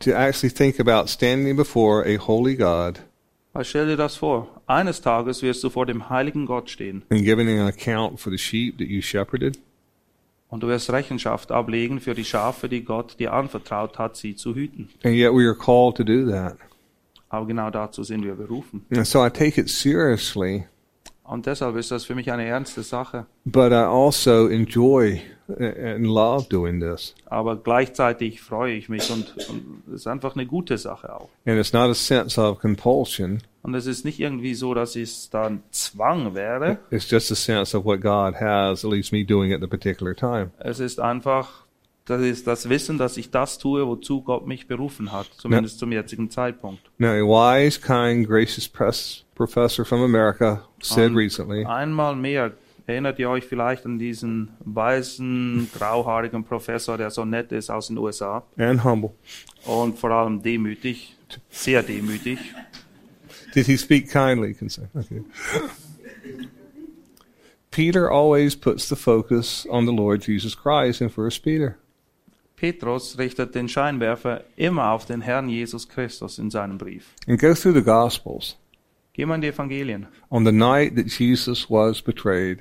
[0.00, 3.00] To actually think about standing before a holy God
[3.52, 4.48] Weil stell dir das vor.
[4.66, 8.38] Eines Tages wirst du vor dem heiligen Gott stehen and giving an account for the
[8.38, 9.58] sheep that you shepherded.
[10.48, 14.54] und du wirst Rechenschaft ablegen für die Schafe, die Gott dir anvertraut hat, sie zu
[14.54, 14.88] hüten.
[15.04, 16.56] And yet we are called to do that.
[17.28, 18.84] Aber genau dazu sind wir berufen.
[18.94, 20.66] And so I take it seriously,
[21.24, 23.26] Und deshalb ist das für mich eine ernste Sache.
[23.46, 27.14] but I also enjoy and love doing this.
[27.26, 31.28] Aber gleichzeitig freue ich mich und, und es ist einfach eine gute Sache auch.
[31.46, 35.30] And it's not a sense of compulsion, Und es ist nicht irgendwie so, dass es
[35.30, 36.78] dann Zwang wäre.
[36.90, 40.14] it's just a sense of what God has, at least me doing at the particular
[40.14, 40.50] time.
[40.58, 41.63] Es ist einfach,
[42.06, 45.90] das ist das Wissen, dass ich das tue, wozu Gott mich berufen hat, zumindest zum
[45.90, 46.82] jetzigen Zeitpunkt.
[46.98, 52.52] Now, a wise, kind, gracious press professor from America said Um, recently, Einmal mehr
[52.86, 57.96] erinnert ihr euch vielleicht an diesen weißen, grauhaarigen Professor, der so nett ist aus den
[57.96, 59.12] USA and humble.
[59.64, 61.16] und vor allem demütig,
[61.48, 62.38] sehr demütig.
[63.54, 64.54] Did he speak kindly?
[64.94, 65.22] Okay.
[67.70, 71.76] Peter always puts the focus on the Lord Jesus Christ in First Peter.
[72.56, 77.06] Petrus richtet den Scheinwerfer immer auf den Herrn Jesus Christus in seinem Brief.
[77.26, 78.56] And go through the Gospels.
[79.12, 80.06] Geh mal in die Evangelien.
[80.30, 82.58] On the night that Jesus was betrayed,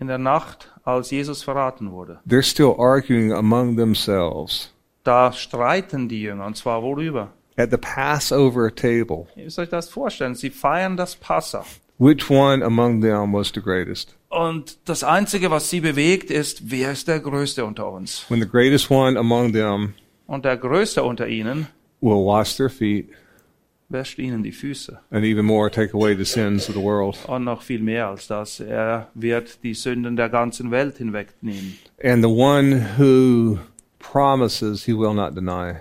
[0.00, 4.72] In der Nacht, als Jesus verraten wurde, they're still arguing among themselves
[5.04, 7.32] da streiten die Jünger, und zwar worüber?
[7.56, 9.26] at the Passover table.
[9.34, 11.64] Ihr müsst euch das vorstellen, sie feiern das Passa.
[11.98, 14.14] Which one among them was the greatest?
[14.28, 18.26] Und das Einzige, was sie bewegt, ist, wer ist der Größte unter uns?
[18.28, 19.94] When the greatest one among them
[20.26, 21.66] Und der Größte unter ihnen
[22.00, 23.08] will wash their feet
[23.90, 24.98] wäscht ihnen die Füße.
[25.10, 27.18] and even more take away the sins of the world.
[27.26, 28.60] Und noch viel mehr als das.
[28.60, 31.78] Er wird die Sünden der ganzen Welt hinwegnehmen.
[32.04, 33.58] And the one who
[33.98, 35.76] promises he will not deny.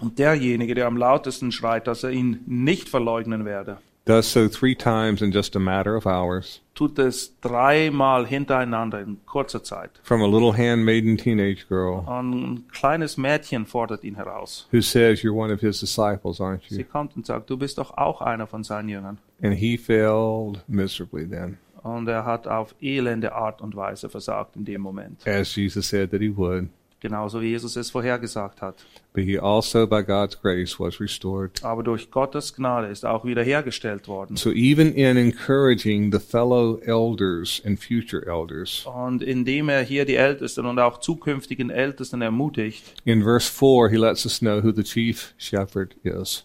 [0.00, 4.74] Und derjenige, der am lautesten schreit, dass er ihn nicht verleugnen werde, does so three
[4.74, 6.60] times in just a matter of hours.
[6.74, 9.90] tut es dreimal hintereinander in kurzer Zeit.
[10.02, 14.66] From a little handmaiden teenage girl ein kleines Mädchen fordert ihn heraus.
[14.72, 16.76] who says, You're one of his disciples, aren't you?
[16.76, 19.18] Sie kommt und sagt, du bist doch auch einer von seinen Jüngern.
[19.42, 24.64] And he failed miserably then, Und er hat auf elende Art und Weise versagt in
[24.64, 25.26] dem Moment.
[25.26, 26.68] as Jesus said that he would.
[27.00, 28.84] Genauso wie Jesus es vorhergesagt hat.
[29.14, 31.64] But he also, by God's grace, was restored.
[31.64, 34.36] Aber durch Gottes Gnade ist auch wiederhergestellt worden.
[34.36, 40.16] So even in encouraging the fellow elders and future elders, Und indem er hier die
[40.16, 44.84] Ältesten und auch zukünftigen Ältesten ermutigt, in verse 4, he lets us know who the
[44.84, 46.44] chief shepherd is.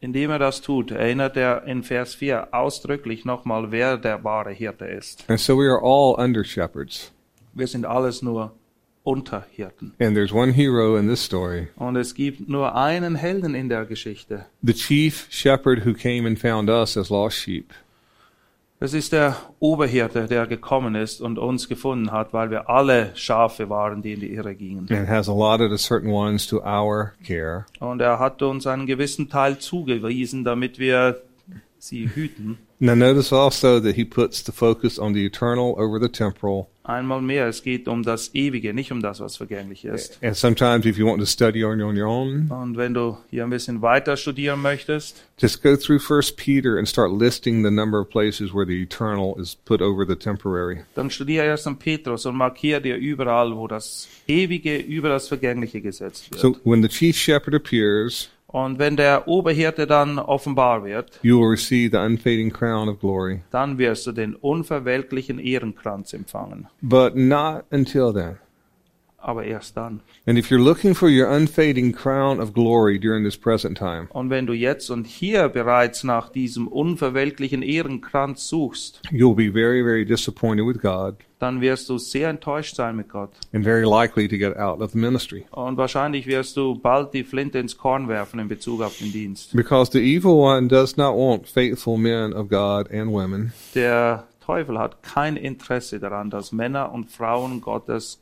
[0.00, 4.86] indem er das tut, erinnert er in Vers 4 ausdrücklich nochmal, wer der wahre Hirte
[4.86, 5.24] ist.
[5.28, 7.12] And so we are all under shepherds.
[7.52, 8.52] Wir sind alles nur
[9.02, 9.92] Unterhirten.
[9.98, 13.84] And there's one hero in this story Und es gibt nur einen Helden in der
[13.86, 14.46] Geschichte.
[14.62, 17.72] the chief shepherd who came and found us as lost sheep.
[18.82, 23.68] Es ist der Oberhirte, der gekommen ist und uns gefunden hat, weil wir alle Schafe
[23.68, 24.86] waren, die in die Irre gingen.
[24.90, 27.66] and has allotted a certain ones to our care.
[27.78, 31.20] Und er hat uns einen gewissen Teil zugewiesen, damit wir
[31.80, 32.58] sie hüten.
[32.82, 36.68] Now, notice also that he puts the focus on the eternal over the temporal.
[36.82, 40.18] Einmal mehr, es geht um das Ewige, nicht um das, was vergänglich ist.
[40.22, 43.44] And sometimes, if you want to study on on your own, Und wenn du hier
[43.44, 48.00] ein bisschen weiter studieren möchtest, just go through First Peter and start listing the number
[48.00, 50.78] of places where the eternal is put over the temporary.
[50.94, 55.82] dann studiere erst an Petrus und markiere dir überall, wo das Ewige über das Vergängliche
[55.82, 56.40] gesetzt wird.
[56.40, 61.50] So, when the chief shepherd appears, Und wenn der Oberhirte dann offenbar wird, you will
[61.50, 63.42] receive the unfading crown of glory.
[63.50, 66.66] dann wirst du den unverwelklichen Ehrenkranz empfangen.
[66.82, 68.38] But not until then.
[69.22, 70.00] Aber erst dann.
[70.26, 74.30] And if you're looking for your unfading crown of glory during this present time, Und
[74.30, 80.04] wenn du jetzt und hier bereits nach diesem unverwelklichen Ehrenkranz suchst, you'll be very, very
[80.04, 83.30] disappointed with God dann wirst du sehr enttäuscht sein mit Gott.
[83.54, 85.46] and very likely to get out of the ministry.
[85.50, 89.56] Und wahrscheinlich wirst du bald die Flinte ins Korn werfen in Bezug auf den Dienst.
[89.56, 94.78] Because the evil one does not want faithful men of God and women Der Teufel
[94.78, 98.19] hat kein Interesse daran, dass Männer und Frauen Gottes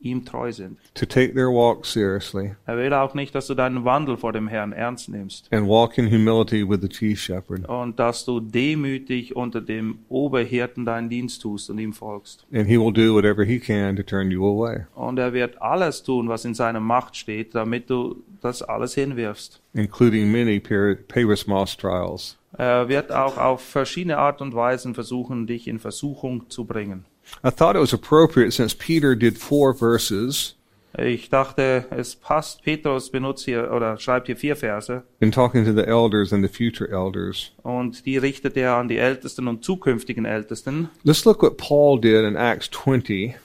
[0.00, 0.78] ihm treu sind.
[0.94, 4.46] to take their walk seriously, Er will auch nicht, dass du deinen Wandel vor dem
[4.48, 7.68] Herrn ernst nimmst and walk in humility with the chief shepherd.
[7.68, 12.46] und dass du demütig unter dem Oberhirten deinen Dienst tust und ihm folgst.
[12.52, 16.02] And he will do whatever he can to turn you away, Und er wird alles
[16.02, 19.60] tun, was in seiner Macht steht, damit du das alles hinwirfst.
[19.74, 22.36] including many Perismos trials.
[22.56, 27.04] Er wird auch auf verschiedene Art und Weisen versuchen, dich in Versuchung zu bringen.
[27.44, 30.54] I thought it was appropriate since Peter did four verses
[30.96, 32.62] Ich dachte, es passt.
[32.64, 36.48] Petrus benutzt hier oder schreibt hier vier Verse in talking to the elders and the
[36.48, 37.52] future elders.
[37.62, 40.88] und die richtet er an die Ältesten und zukünftigen Ältesten.
[41.04, 43.36] Let's look what Paul did in Acts 20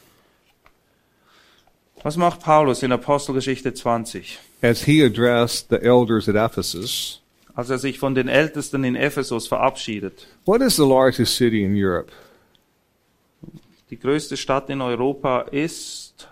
[2.03, 4.39] Was macht Paulus in Apostelgeschichte 20?
[4.61, 7.21] as he addressed the elders at Ephesus.
[7.55, 10.25] Als er sich von den Ältesten in Ephesus verabschiedet.
[10.45, 12.11] What is the largest city in Europe?
[13.93, 16.27] Die größte Stadt in Europa ist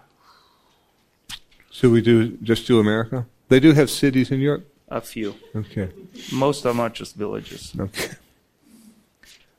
[1.70, 3.28] Should we do just do America?
[3.50, 4.66] They do have cities in Europe.
[4.88, 5.36] a few.
[5.56, 5.90] Okay.
[6.32, 7.72] Most of them are just villages.
[7.80, 8.16] Okay.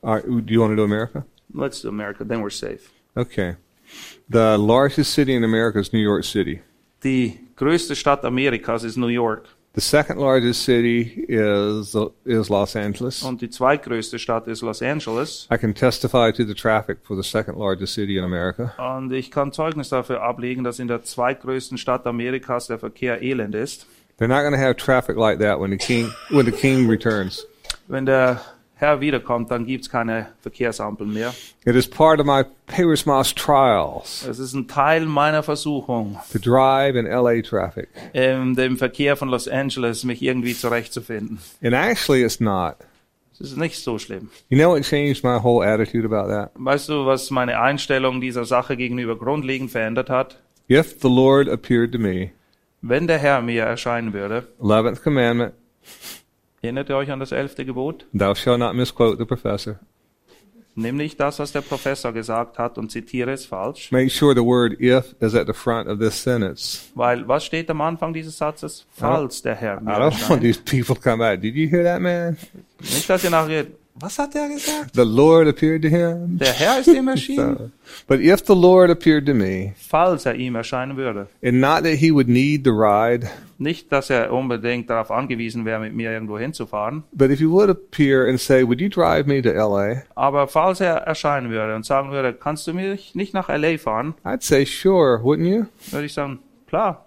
[0.03, 0.25] All right.
[0.25, 1.25] Do you want to do America?
[1.55, 2.91] Let's do America, then we're safe.
[3.17, 3.55] Okay.
[4.29, 6.61] The largest city in America is New York City.
[7.05, 13.23] Die größte Stadt Amerikas ist New York The second largest city is is Los Angeles.
[13.23, 15.49] und die zweitgrößte Stadt ist Los Angeles.
[15.51, 18.75] I can testify to the traffic for the second largest city in America.
[18.77, 23.55] Und ich kann Zeugnis dafür ablegen, dass in der zweitgrößten Stadt Amerikas der Verkehr elend
[23.55, 23.87] ist.
[24.19, 27.47] They're not going to have traffic like that when the king when the king returns.
[27.89, 28.43] Wenn der
[28.83, 31.33] Herr wiederkommt, dann gibt's keine Verkehrsampeln mehr.
[31.65, 36.97] It is part of my Perismos trials Es ist ein Teil meiner Versuchung, to drive
[36.97, 37.89] in LA traffic.
[38.13, 41.39] in dem Verkehr von Los Angeles mich irgendwie zurechtzufinden.
[41.63, 42.75] And actually, it's not.
[43.35, 44.31] Es ist nicht so schlimm.
[44.49, 46.51] You know what changed my whole attitude about that?
[46.55, 50.39] Weißt du, was meine Einstellung dieser Sache gegenüber grundlegend verändert hat?
[50.69, 52.31] If the Lord appeared to me,
[52.81, 55.53] Wenn der Herr mir erscheinen würde, 11th commandment,
[56.63, 58.07] erinnert ihr euch an das elfte Gebot?
[58.13, 59.79] thou shalt not misquote the professor.
[60.75, 63.93] Nimm nicht das, was der Professor gesagt hat und zitiere es falsch.
[63.93, 66.91] Make sure the word if is at the front of this sentence.
[66.95, 68.87] Weil, was steht am Anfang dieses Satzes?
[68.93, 71.43] Falls der Herr I don't want these people to come out.
[71.43, 72.39] Did you hear that man?
[72.81, 74.95] Nicht, dass ihr nachher, was hat der gesagt?
[74.95, 76.39] The Lord appeared to him.
[76.39, 77.57] Der Herr ist ihm erschienen.
[77.57, 77.71] So,
[78.07, 81.29] but if the Lord appeared to me, Falls er ihm erscheinen würde.
[81.43, 83.29] and not that he would need the ride,
[83.59, 87.05] Nicht, dass er unbedingt darauf angewiesen wäre, mit mir irgendwo hinzufahren.
[87.13, 90.03] but if he would appear and say, Would you drive me to LA?
[90.15, 93.77] Aber falls er erscheinen würde und sagen würde, kannst du mich nicht nach L.A.
[93.79, 95.67] fahren, I'd say, Sure, wouldn't you?
[95.91, 97.05] würde ich sagen, klar.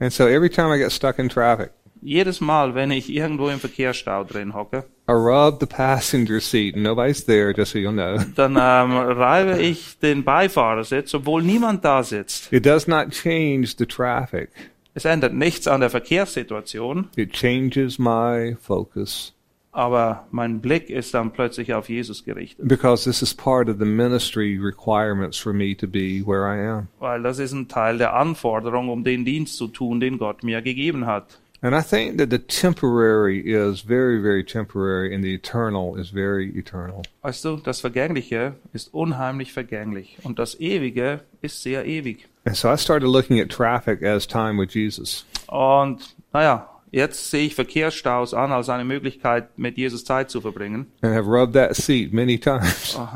[0.00, 1.70] And so every time I get stuck in traffic,
[2.02, 7.24] Jedes Mal, wenn ich irgendwo im Verkehrsstau drin hocke, I rub the passenger seat nobody's
[7.24, 8.18] there, just so you'll know.
[8.34, 12.52] dann ähm, reibe ich den Beifahrersitz, obwohl niemand da sitzt.
[12.52, 14.50] It does not change the traffic.
[14.94, 19.32] Es ändert nichts an der Verkehrssituation, It changes my focus
[19.72, 23.86] aber mein Blick ist dann plötzlich auf Jesus gerichtet, because this is part of the
[23.86, 26.88] ministry requirements for me to be where I am.
[26.98, 30.60] weil das ist ein Teil der Anforderung, um den Dienst zu tun, den Gott mir
[30.60, 31.38] gegeben hat.
[31.64, 36.50] And I think that the temporary is very, very temporary and the eternal is very
[36.58, 37.02] eternal.
[37.22, 42.26] Weißt du, das Vergängliche ist unheimlich vergänglich und das Ewige ist sehr ewig.
[42.44, 45.24] And so I started looking at traffic as time with Jesus.
[45.46, 50.86] Und naja, jetzt sehe ich Verkehrsstaus an als eine Möglichkeit, mit Jesus Zeit zu verbringen.
[51.02, 52.96] And have rubbed that seat many times.
[52.98, 53.08] Oh,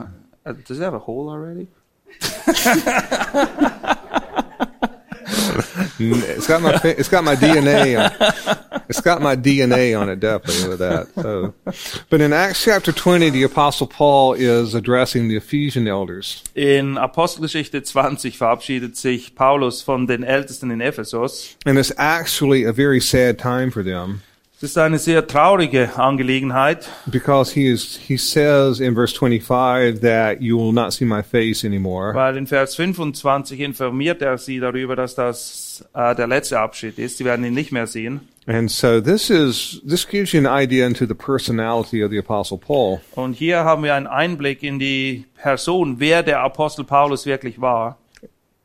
[0.49, 1.67] uh, does it have a hole already?
[5.99, 10.69] It's got my it's got my DNA on it's got my DNA on it definitely
[10.69, 11.09] with that.
[11.15, 11.55] So,
[12.11, 16.43] but in Acts chapter 20 the apostle Paul is addressing the Ephesian elders.
[16.55, 21.57] In Apostelgeschichte 20 verabschiedet sich Paulus von den Ältesten in Ephesus.
[21.65, 24.23] And it's actually a very sad time for them
[24.59, 30.41] Es ist eine sehr traurige Angelegenheit, because he is he says in verse 25 that
[30.41, 32.15] you will not see my face anymore.
[32.15, 37.19] weil in Vers 25 informiert er sie darüber, dass das äh, der letzte Abschnitt ist.
[37.19, 38.21] Sie werden ihn nicht mehr sehen.
[38.49, 42.59] And so this is this gives you an idea into the personality of the apostle
[42.59, 43.01] Paul.
[43.17, 47.99] Und hier haben wir einen Einblick in die Person, wer der Apostel Paulus wirklich war.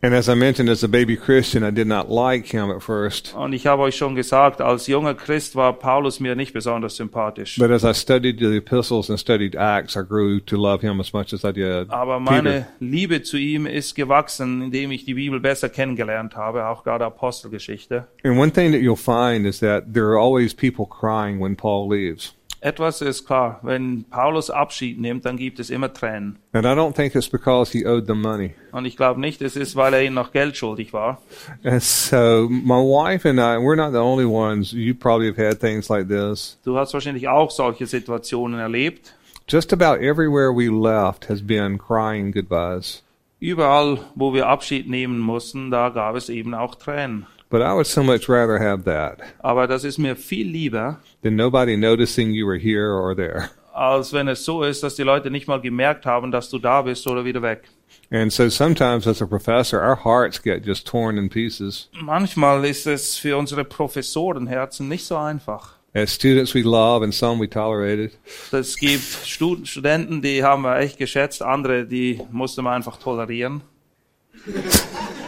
[0.03, 3.35] And as I mentioned as a baby Christian, I did not like him at first.
[3.35, 7.59] Und ich habe euch schon gesagt, als junger Christ war Paulus mir nicht besonders sympathisch.
[7.59, 11.13] But as I studied the epistles and studied Acts, I grew to love him as
[11.13, 12.41] much as I did Aber Peter.
[12.41, 17.05] meine Liebe zu ihm ist gewachsen, indem ich die Bibel besser kennengelernt habe, auch gerade
[17.05, 18.07] Apostelgeschichte.
[18.23, 21.87] And one thing that you'll find is that there are always people crying when Paul
[21.89, 22.33] leaves.
[22.63, 26.37] Etwas ist klar, wenn Paulus Abschied nimmt, dann gibt es immer Tränen.
[26.53, 28.53] And I don't think it's because he owed them money.
[28.71, 31.19] Und ich glaube nicht, es ist, weil er ihnen noch Geld schuldig war.
[31.63, 34.71] And so my wife and I, we're not the only ones.
[34.73, 36.59] You probably have had things like this.
[36.63, 39.15] Du hast wahrscheinlich auch solche Situationen erlebt.
[39.47, 43.01] Just about everywhere we left has been crying goodbyes.
[43.39, 47.25] Überall, wo wir Abschied nehmen mussten, da gab es eben auch Tränen.
[47.51, 51.35] But I would so much rather have that Aber das ist mir viel lieber, than
[51.35, 53.49] nobody noticing you were here or there.
[53.73, 56.81] als wenn es so ist, dass die Leute nicht mal gemerkt haben, dass du da
[56.81, 57.63] bist oder wieder weg.
[58.09, 61.89] And so sometimes as a professor, our hearts get just torn in pieces.
[62.01, 65.77] Manchmal ist es für unsere Professorenherzen nicht so einfach.
[65.93, 68.11] As students we love and some we tolerated.
[68.51, 73.61] Es gibt Stud Studenten, die haben wir echt geschätzt, andere, die musste man einfach tolerieren.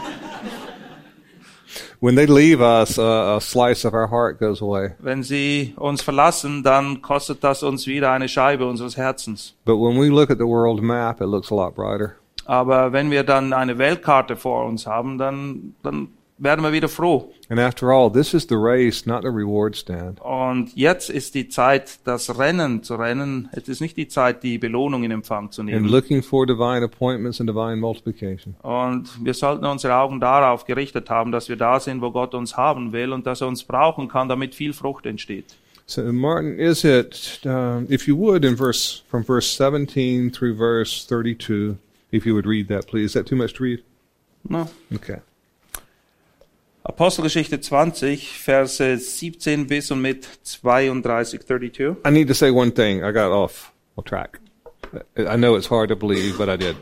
[2.04, 4.90] When they leave us, uh, a slice of our heart goes away.
[5.00, 9.56] Wenn sie uns verlassen, dann kostet das uns wieder eine Scheibe unseres Herzens.
[9.64, 12.18] But when we look at the world map, it looks a lot brighter.
[12.46, 17.32] Aber wenn wir dann eine Weltkarte vor uns haben, dann, dann werden wir wieder froh.
[17.50, 20.20] And after all, this is the race, not the reward stand.
[20.22, 23.50] Und jetzt ist die Zeit, das Rennen zu rennen.
[23.52, 25.88] Es ist nicht die Zeit, die Belohnung in Empfang zu And nehmen.
[25.88, 28.56] looking for divine appointments and divine multiplication.
[28.64, 32.58] Und wir sollten unsere Augen darauf gerichtet haben, dass wir da sind, wo Gott uns
[32.58, 35.56] haben will und dass er uns brauchen kann, damit viel Frucht entsteht.
[35.86, 41.06] So, Martin, is it, um, if you would, in verse, from verse 17 through verse
[41.08, 41.76] 32,
[42.14, 43.06] if you would read that, please.
[43.08, 43.84] Is that too much to read?
[44.48, 45.18] Na, Okay.
[46.86, 51.96] Apostelgeschichte 20, Verse 17 bis und mit 32, 32.
[52.06, 53.04] I need to say one thing.
[53.04, 53.72] I got off
[54.06, 54.40] track.
[55.18, 56.76] I know it's hard to believe, but I did.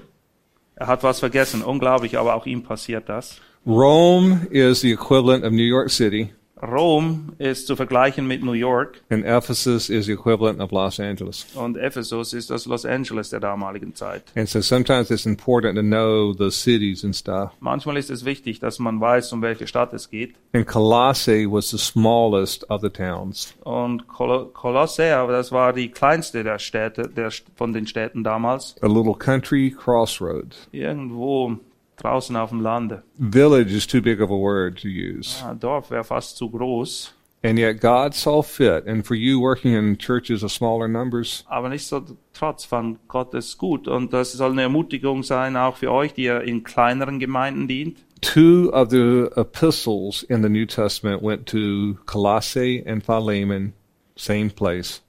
[0.76, 3.39] Er hat was vergessen, unglaublich, aber auch ihm passiert das.
[3.68, 9.01] Rome is the equivalent of New York City, Rom ist zu vergleichen mit New York
[9.09, 11.45] and Ephesus is the equivalent of Los Angeles.
[11.55, 14.24] und Ephesus ist das Los Angeles der damaligen Zeit.
[14.36, 17.51] And so sometimes it's important to know the cities and stuff.
[17.59, 20.36] Manchmal ist es wichtig, dass man weiß, um welche Stadt es geht.
[20.53, 23.53] And Colossae was the smallest of the towns.
[23.64, 28.76] Und Kolo Kolossea, das war die kleinste der Städte, der, von den Städten damals.
[28.82, 30.68] A little country crossroads.
[30.72, 31.57] Irgendwo
[32.02, 33.04] draußen auf dem Lande.
[33.20, 35.41] Village is too big of a word to use.
[35.43, 37.14] Ah, Dorf wäre fast zu groß.
[37.43, 41.70] And yet God saw fit, and for you working in churches of smaller numbers, Aber
[41.70, 43.88] nichtsdestotrotz fand Gott es gut.
[43.88, 47.97] Und das soll eine Ermutigung sein, auch für euch, die ihr in kleineren Gemeinden dient.
[48.22, 53.74] two of the epistles in the New Testament went to Colossae and Philemon,
[54.16, 55.02] same place.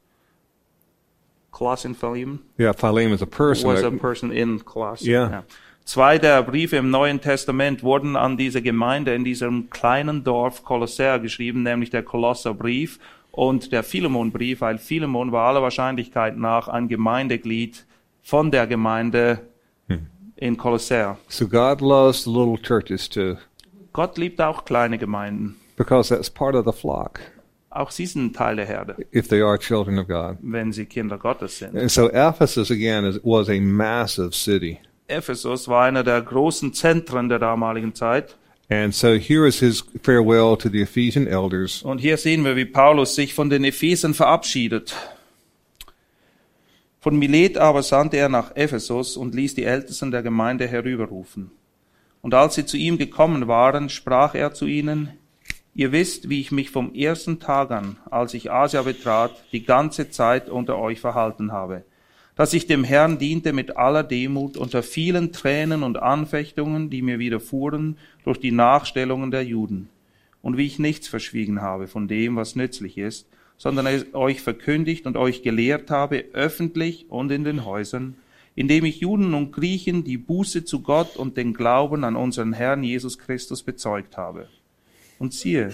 [1.51, 3.69] Colossae and Philemon Yeah, Philemon is a person.
[3.69, 5.11] was a person in Colossae.
[5.11, 5.43] Ja.
[5.85, 11.19] Zwei der Briefe im Neuen Testament wurden an diese Gemeinde in diesem kleinen Dorf Kolossär
[11.19, 12.99] geschrieben, nämlich der Kolosserbrief
[13.33, 17.85] und der Philemonbrief, weil Philemon war aller Wahrscheinlichkeit nach ein Gemeindeglied
[18.23, 19.41] von der Gemeinde
[20.37, 21.19] in Kolossär.
[21.29, 23.37] So God loves little churches too,
[23.93, 25.57] Gott liebt auch kleine Gemeinden.
[25.77, 27.21] because that's part of the flock,
[27.71, 30.37] Auch sie sind Teil der Herde, if they are children of God.
[30.43, 31.77] wenn sie Kinder Gottes sind.
[31.77, 34.79] And so Ephesus again is, was a massive city.
[35.13, 38.37] Ephesus war einer der großen Zentren der damaligen Zeit.
[38.69, 41.83] And so here is his farewell to the Ephesian elders.
[41.83, 44.97] Und hier sehen wir, wie Paulus sich von den Ephesern verabschiedet.
[47.01, 51.51] Von Milet aber sandte er nach Ephesus und ließ die Ältesten der Gemeinde herüberrufen.
[52.23, 55.11] Und als sie zu ihm gekommen waren, sprach er zu ihnen,
[55.75, 60.11] Ihr wisst, wie ich mich vom ersten Tag an, als ich Asia betrat, die ganze
[60.11, 61.85] Zeit unter euch verhalten habe,
[62.35, 67.19] dass ich dem Herrn diente mit aller Demut unter vielen Tränen und Anfechtungen, die mir
[67.19, 69.89] widerfuhren durch die Nachstellungen der Juden
[70.41, 73.27] und wie ich nichts verschwiegen habe von dem, was nützlich ist,
[73.57, 78.17] sondern es euch verkündigt und euch gelehrt habe, öffentlich und in den Häusern,
[78.55, 82.83] indem ich Juden und Griechen die Buße zu Gott und den Glauben an unseren Herrn
[82.83, 84.49] Jesus Christus bezeugt habe.
[85.19, 85.73] Und siehe,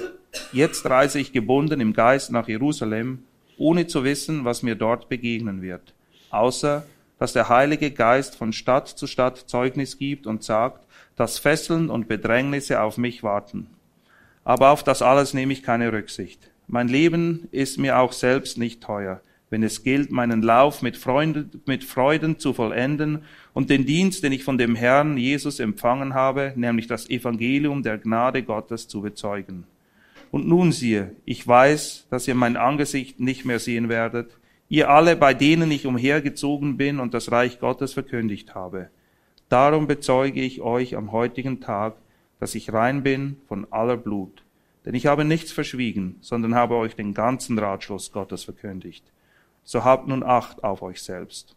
[0.52, 3.20] jetzt reise ich gebunden im Geist nach Jerusalem,
[3.56, 5.94] ohne zu wissen, was mir dort begegnen wird,
[6.30, 6.84] außer
[7.18, 12.08] dass der Heilige Geist von Stadt zu Stadt Zeugnis gibt und sagt, dass Fesseln und
[12.08, 13.68] Bedrängnisse auf mich warten.
[14.44, 16.50] Aber auf das alles nehme ich keine Rücksicht.
[16.68, 19.20] Mein Leben ist mir auch selbst nicht teuer,
[19.50, 24.32] wenn es gilt, meinen Lauf mit, Freuden, mit Freuden zu vollenden und den Dienst, den
[24.32, 29.64] ich von dem Herrn Jesus empfangen habe, nämlich das Evangelium der Gnade Gottes zu bezeugen.
[30.30, 34.30] Und nun siehe, ich weiß, dass ihr mein Angesicht nicht mehr sehen werdet,
[34.68, 38.90] ihr alle, bei denen ich umhergezogen bin und das Reich Gottes verkündigt habe.
[39.48, 41.96] Darum bezeuge ich euch am heutigen Tag,
[42.38, 44.44] dass ich rein bin von aller Blut.
[44.84, 49.04] Denn ich habe nichts verschwiegen, sondern habe euch den ganzen Ratschluss Gottes verkündigt.
[49.64, 51.56] So habt nun Acht auf euch selbst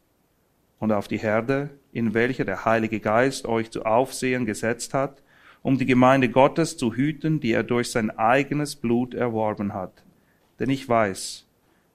[0.80, 5.22] und auf die Herde, in welcher der Heilige Geist euch zu Aufsehen gesetzt hat,
[5.62, 10.03] um die Gemeinde Gottes zu hüten, die er durch sein eigenes Blut erworben hat.
[10.59, 11.45] Denn ich weiß,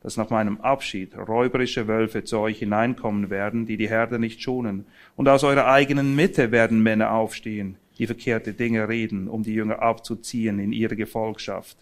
[0.02, 4.86] dass nach meinem Abschied räuberische Wölfe zu euch hineinkommen werden, die die Herde nicht schonen.
[5.16, 9.82] Und aus eurer eigenen Mitte werden Männer aufstehen, die verkehrte Dinge reden, um die Jünger
[9.82, 11.76] abzuziehen in ihre Gefolgschaft.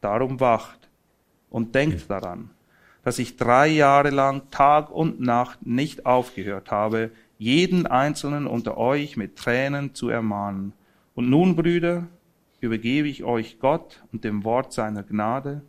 [0.00, 0.88] Darum wacht
[1.50, 2.50] und denkt daran,
[3.04, 9.16] dass ich drei Jahre lang Tag und Nacht nicht aufgehört habe, jeden Einzelnen unter euch
[9.16, 10.72] mit Tränen zu ermahnen.
[11.14, 12.06] Und nun, Brüder,
[12.60, 15.62] übergebe ich euch Gott und dem Wort seiner Gnade,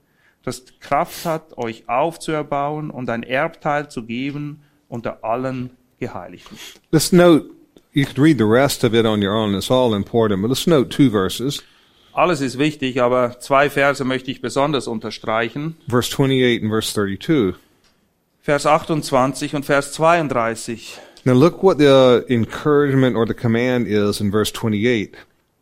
[0.44, 6.58] das Kraft hat, euch aufzuerbauen und ein Erbteil zu geben unter allen Geheiligten.
[6.91, 7.50] Let's note,
[7.94, 10.68] you could read the rest of it on your own, it's all important, but let's
[10.68, 11.64] note two verses.
[12.14, 15.78] Alles ist wichtig, aber zwei Verse möchte ich besonders unterstreichen.
[15.88, 17.56] Verse 28 and verse 32.
[18.41, 21.00] Vers 28 und Vers 32.
[21.24, 25.16] Now look what the encouragement or the command is in verse 28.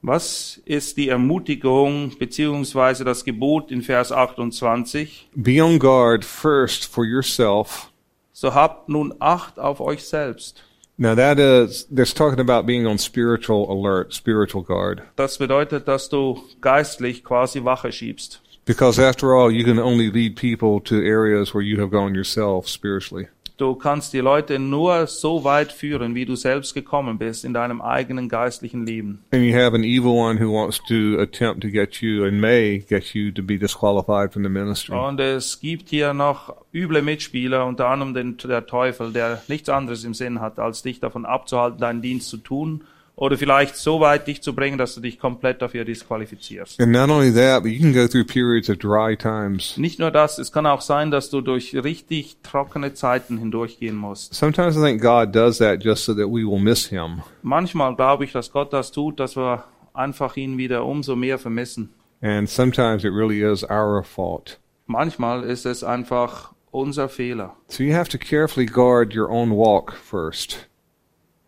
[0.04, 5.30] Was ist die Ermutigung beziehungsweise das Gebot in Vers 28?
[5.36, 7.92] Be on guard first for yourself.
[8.34, 10.64] So habt nun Acht auf euch selbst.
[10.98, 15.04] Now that is, that's talking about being on spiritual alert, spiritual guard.
[15.18, 18.42] Das bedeutet, dass du geistlich quasi Wache schiebst.
[18.66, 22.68] Because after all, you can only lead people to areas where you have gone yourself
[22.68, 23.28] spiritually.
[23.62, 27.80] Du kannst die Leute nur so weit führen, wie du selbst gekommen bist in deinem
[27.80, 29.24] eigenen geistlichen Leben.
[29.30, 32.80] And you have an evil one who wants to attempt to get you and may
[32.80, 34.96] get you to be disqualified from the ministry.
[34.96, 40.04] Und es gibt hier noch üble Mitspieler, unter anderem den, der Teufel, der nichts anderes
[40.06, 42.84] im Sinn hat, als dich davon abzuhalten, deinen Dienst zu tun
[43.16, 46.80] oder vielleicht so weit dich zu bringen, dass du dich komplett dafür disqualifizierst.
[46.80, 49.78] And not only that, but you can go through periods of dry times.
[49.78, 54.34] Nicht nur das, es kann auch sein, dass du durch richtig trockene Zeiten hindurchgehen musst.
[54.34, 57.22] Sometimes I think God does that just so that we will miss Him.
[57.42, 61.90] Manchmal glaube ich, dass Gott das tut, dass wir einfach ihn wieder umso mehr vermissen.
[62.22, 64.60] And sometimes it really is our fault.
[64.86, 67.56] Manchmal ist es einfach unser Fehler.
[67.68, 70.68] So you have to carefully guard your own walk first.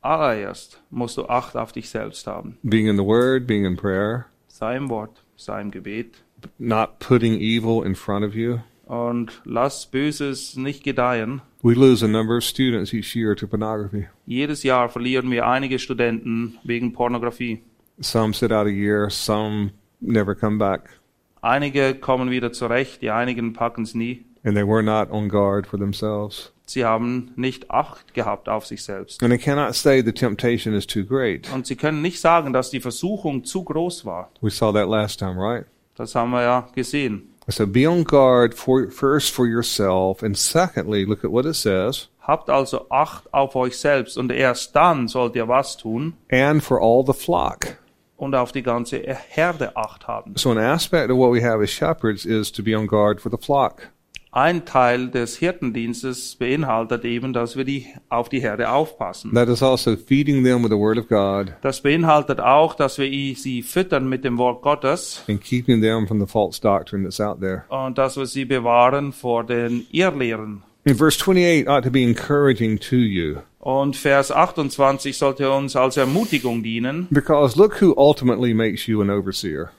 [0.04, 2.58] Allererst musst du Acht auf dich selbst haben.
[2.64, 6.24] Being in the Word, being in prayer, Sei im Wort, sei im Gebet
[6.60, 8.60] not putting evil in front of you.
[8.86, 11.42] und lass Böses nicht gedeihen.
[11.62, 14.08] We lose a number of students each year to pornography.
[14.26, 17.64] Jedes Jahr verlieren wir einige Studenten wegen Pornografie.
[18.02, 21.00] Some sit out a year, some never come back.
[21.42, 24.26] Einige kommen wieder zurecht, die einigen packen es nie.
[24.44, 26.53] And they were not on guard for themselves.
[26.66, 29.22] Sie haben nicht Acht gehabt auf sich selbst.
[29.22, 31.52] And they cannot say the temptation is too great.
[31.54, 34.30] Und sie können nicht sagen, dass die Versuchung zu groß war.
[34.42, 35.66] We saw that last time, right?
[35.96, 37.30] Das haben wir ja gesehen.
[37.48, 42.08] So be on guard for first for yourself, and secondly, look at what it says,
[42.22, 46.82] Habt also Acht auf euch selbst und erst dann sollt ihr was tun and for
[46.82, 47.76] all the flock.
[48.16, 50.36] und auf die ganze Herde Acht haben.
[50.38, 53.30] So an aspect of what we have as shepherds is to be on guard for
[53.30, 53.90] the flock.
[54.36, 59.32] Ein Teil des Hirtendienstes beinhaltet eben, dass wir die, auf die Herde aufpassen.
[59.36, 63.06] That is also feeding them with the word of God Das beinhaltet auch, dass wir
[63.36, 67.42] sie füttern mit dem Wort Gottes and keeping them from the false doctrine that's out
[67.42, 67.66] there.
[67.70, 70.64] und dass wir sie bewahren vor den Irrlehren.
[70.88, 75.96] And verse 28 ought to be encouraging to you Und Vers 28 sollte uns als
[75.96, 77.08] Ermutigung dienen.
[77.12, 79.70] because look who ultimately makes you an overseer.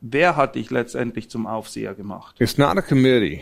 [0.00, 2.36] Wer hat dich letztendlich zum Aufseher gemacht?
[2.38, 3.40] It's not a committee.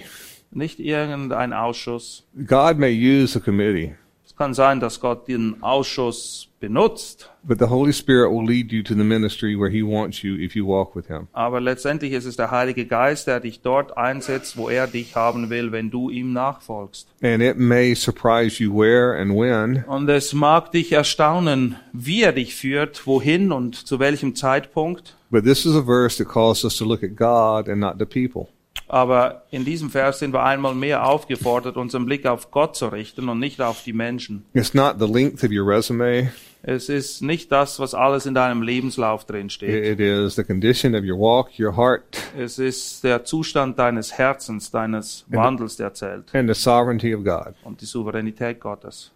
[0.53, 2.25] Nicht irgendein Ausschuss.
[2.47, 3.95] God may use a committee,
[4.25, 8.83] Es kann sein, dass Gott den Ausschuss benutzt, but the Holy Spirit will lead you
[8.83, 11.27] to the ministry where He wants you if you walk with Him.
[11.33, 15.51] aber letztendlich ist es der Heilige Geist, der dich dort einsetzt, wo er dich haben
[15.51, 17.09] will, wenn du ihm nachfolgst.
[17.23, 22.33] And it may surprise you where and when, Und es mag dich erstaunen, wie er
[22.33, 25.17] dich führt, wohin und zu welchem Zeitpunkt.
[25.31, 28.07] but this is a verse that calls us to look at God and not the
[28.07, 28.49] people.
[28.93, 33.31] Aber in diesem Vers sind wir einmal mehr aufgefordert, unseren Blick auf Gott zu richten
[33.31, 34.45] und nicht auf die Menschen.
[34.53, 36.31] It's not the length of your resume,
[36.63, 39.71] Es ist nicht das, was alles in deinem Lebenslauf drin steht.
[39.83, 42.05] it is the condition of your walk, your heart,
[42.39, 46.27] Es ist der Zustand deines Herzens, deines Wandels, der zählt.
[46.35, 47.55] and the sovereignty of God.
[47.65, 49.11] Und die Souveränität Gottes.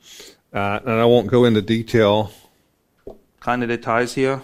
[0.55, 2.31] Uh, and I won't go into detail.
[3.41, 4.41] Keine Details hier.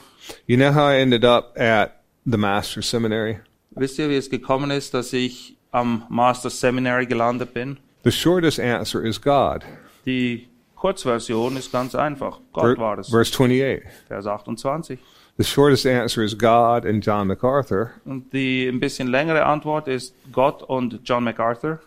[0.47, 1.93] You know how I ended up at
[2.27, 3.39] the Master's Seminary?
[3.75, 7.79] Wisst ihr, wie es gekommen ist, dass ich am Master Seminary gelandet bin?
[8.05, 9.65] The shortest answer is God.
[10.05, 12.41] Die Kurzversion ist ganz einfach.
[12.53, 13.09] Gott war es.
[13.09, 13.83] Verse 28.
[14.09, 14.99] Vers 28.
[15.39, 17.93] The shortest answer is God and John MacArthur.
[18.05, 21.81] Und die ein bisschen längere Antwort ist Gott und John MacArthur.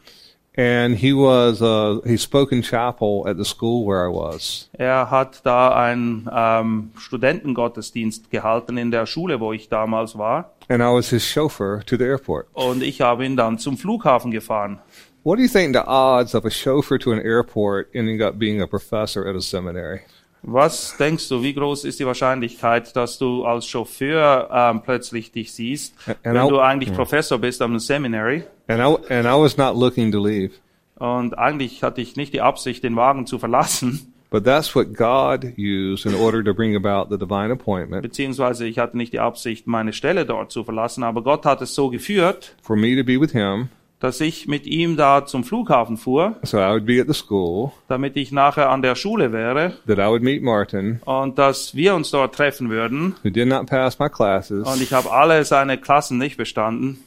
[0.56, 4.70] And he was uh, he spoke in chapel at the school where I was.
[4.78, 10.52] Er hat da einen ähm, Studentengottesdienst gehalten in der Schule, wo ich damals war.
[10.68, 12.48] And I was his chauffeur to the airport.
[12.54, 14.80] Und ich habe ihn dann zum Flughafen gefahren.
[15.24, 18.62] What do you think the odds of a chauffeur to an airport ending up being
[18.62, 20.02] a professor at a seminary?
[20.48, 25.52] Was denkst du, wie groß ist die Wahrscheinlichkeit, dass du als Chauffeur ähm, plötzlich dich
[25.52, 28.44] siehst, And wenn I- du eigentlich Professor bist am Seminary?
[28.68, 30.52] And I and I was not looking to leave.
[30.98, 35.46] Und eigentlich hatte ich nicht die Absicht, den Wagen zu verlassen, But that's what God
[35.58, 39.66] used in order to bring about the divine appointment beziehungsweise ich hatte nicht die Absicht,
[39.68, 43.20] meine Stelle dort zu verlassen, aber Gott hat es so geführt, for me to be
[43.20, 43.70] with him
[44.06, 47.72] dass ich mit ihm da zum Flughafen fuhr, so I would be at the school,
[47.88, 51.96] damit ich nachher an der Schule wäre that I would meet Martin, und dass wir
[51.96, 53.16] uns dort treffen würden.
[53.24, 57.00] who did not pass my classes, Und ich habe alle seine Klassen nicht bestanden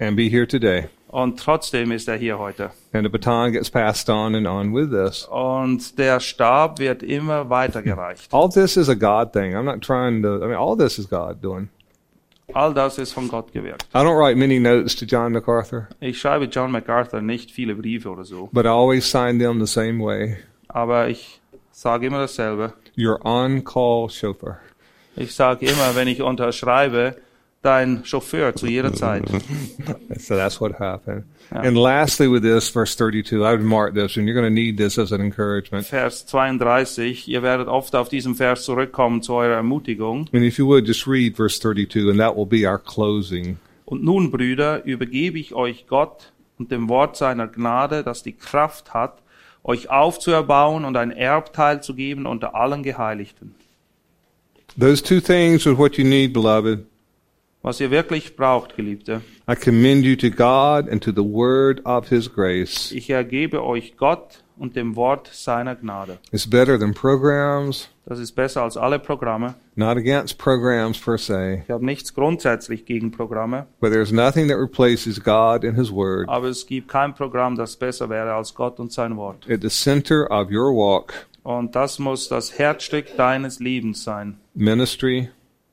[0.00, 0.84] and be here today.
[1.08, 2.70] und trotzdem ist er hier heute.
[2.94, 5.24] And the baton gets passed on and on with this.
[5.30, 8.32] Und der Stab wird immer weitergereicht.
[8.32, 9.54] All this is a God thing.
[9.54, 11.68] I'm not trying to, I mean, all this is God doing.
[12.54, 13.84] All das ist von Gott gewirkt.
[13.94, 18.08] I don't write many notes to John MacArthur, Ich schreibe John MacArthur nicht viele Briefe
[18.10, 20.36] oder so, but I always sign them the same way.
[20.68, 21.40] aber ich
[21.72, 22.72] sage immer dasselbe.
[22.96, 24.58] Your on-call chauffeur.
[25.16, 27.16] Ich sage immer, wenn ich unterschreibe,
[27.62, 29.24] dein Chauffeur zu jeder Zeit.
[30.18, 31.24] So that's what happened.
[31.50, 34.78] And lastly, with this, verse 32, I would mark this, and you're going to need
[34.78, 35.86] this as an encouragement.
[35.86, 40.28] Vers 32, ihr werdet oft auf diesen Vers zurückkommen zu eurer Ermutigung.
[40.32, 43.58] And if you would, just read verse 32, and that will be our closing.
[43.84, 48.94] Und nun, Brüder, übergebe ich euch Gott und dem Wort seiner Gnade, das die Kraft
[48.94, 49.22] hat,
[49.62, 53.54] euch aufzuerbauen und ein Erbteil zu geben unter allen Geheiligten.
[54.78, 56.84] Those two things are what you need, beloved.
[57.66, 62.08] Was ihr wirklich braucht, Geliebte, I commend you to God and to the word of
[62.10, 62.92] his grace.
[62.92, 66.18] ich ergebe euch Gott und dem Wort seiner Gnade.
[66.30, 69.56] It's better than programs, Das ist besser als alle Programme.
[69.74, 74.58] not against programs per se, Ich habe nichts grundsätzlich gegen Programme, but there's nothing that
[74.58, 78.78] replaces God and his word aber es gibt kein Programm, das besser wäre als Gott
[78.78, 79.50] und sein Wort.
[79.50, 84.36] at the center of your walk, Und das muss das Herzstück deines Lebens sein.
[84.54, 85.30] ministry,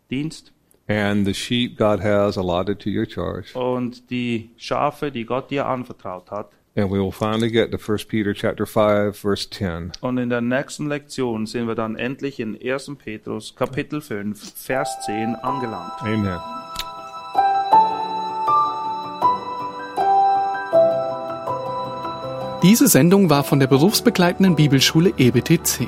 [0.10, 0.53] Dienst
[0.88, 3.56] and the sheep God has allotted to your charge.
[3.56, 6.52] und die Schafe, die Gott dir anvertraut hat.
[6.76, 9.92] And we will finally get to 1 Peter chapter 5 verse 10.
[10.02, 12.94] Und in der nächsten Lektion sind wir dann endlich in 1.
[12.98, 15.94] Petrus Kapitel 5, Vers 10 angelangt.
[16.02, 16.40] Amen.
[22.64, 25.88] Diese Sendung war von der berufsbegleitenden Bibelschule EBTC.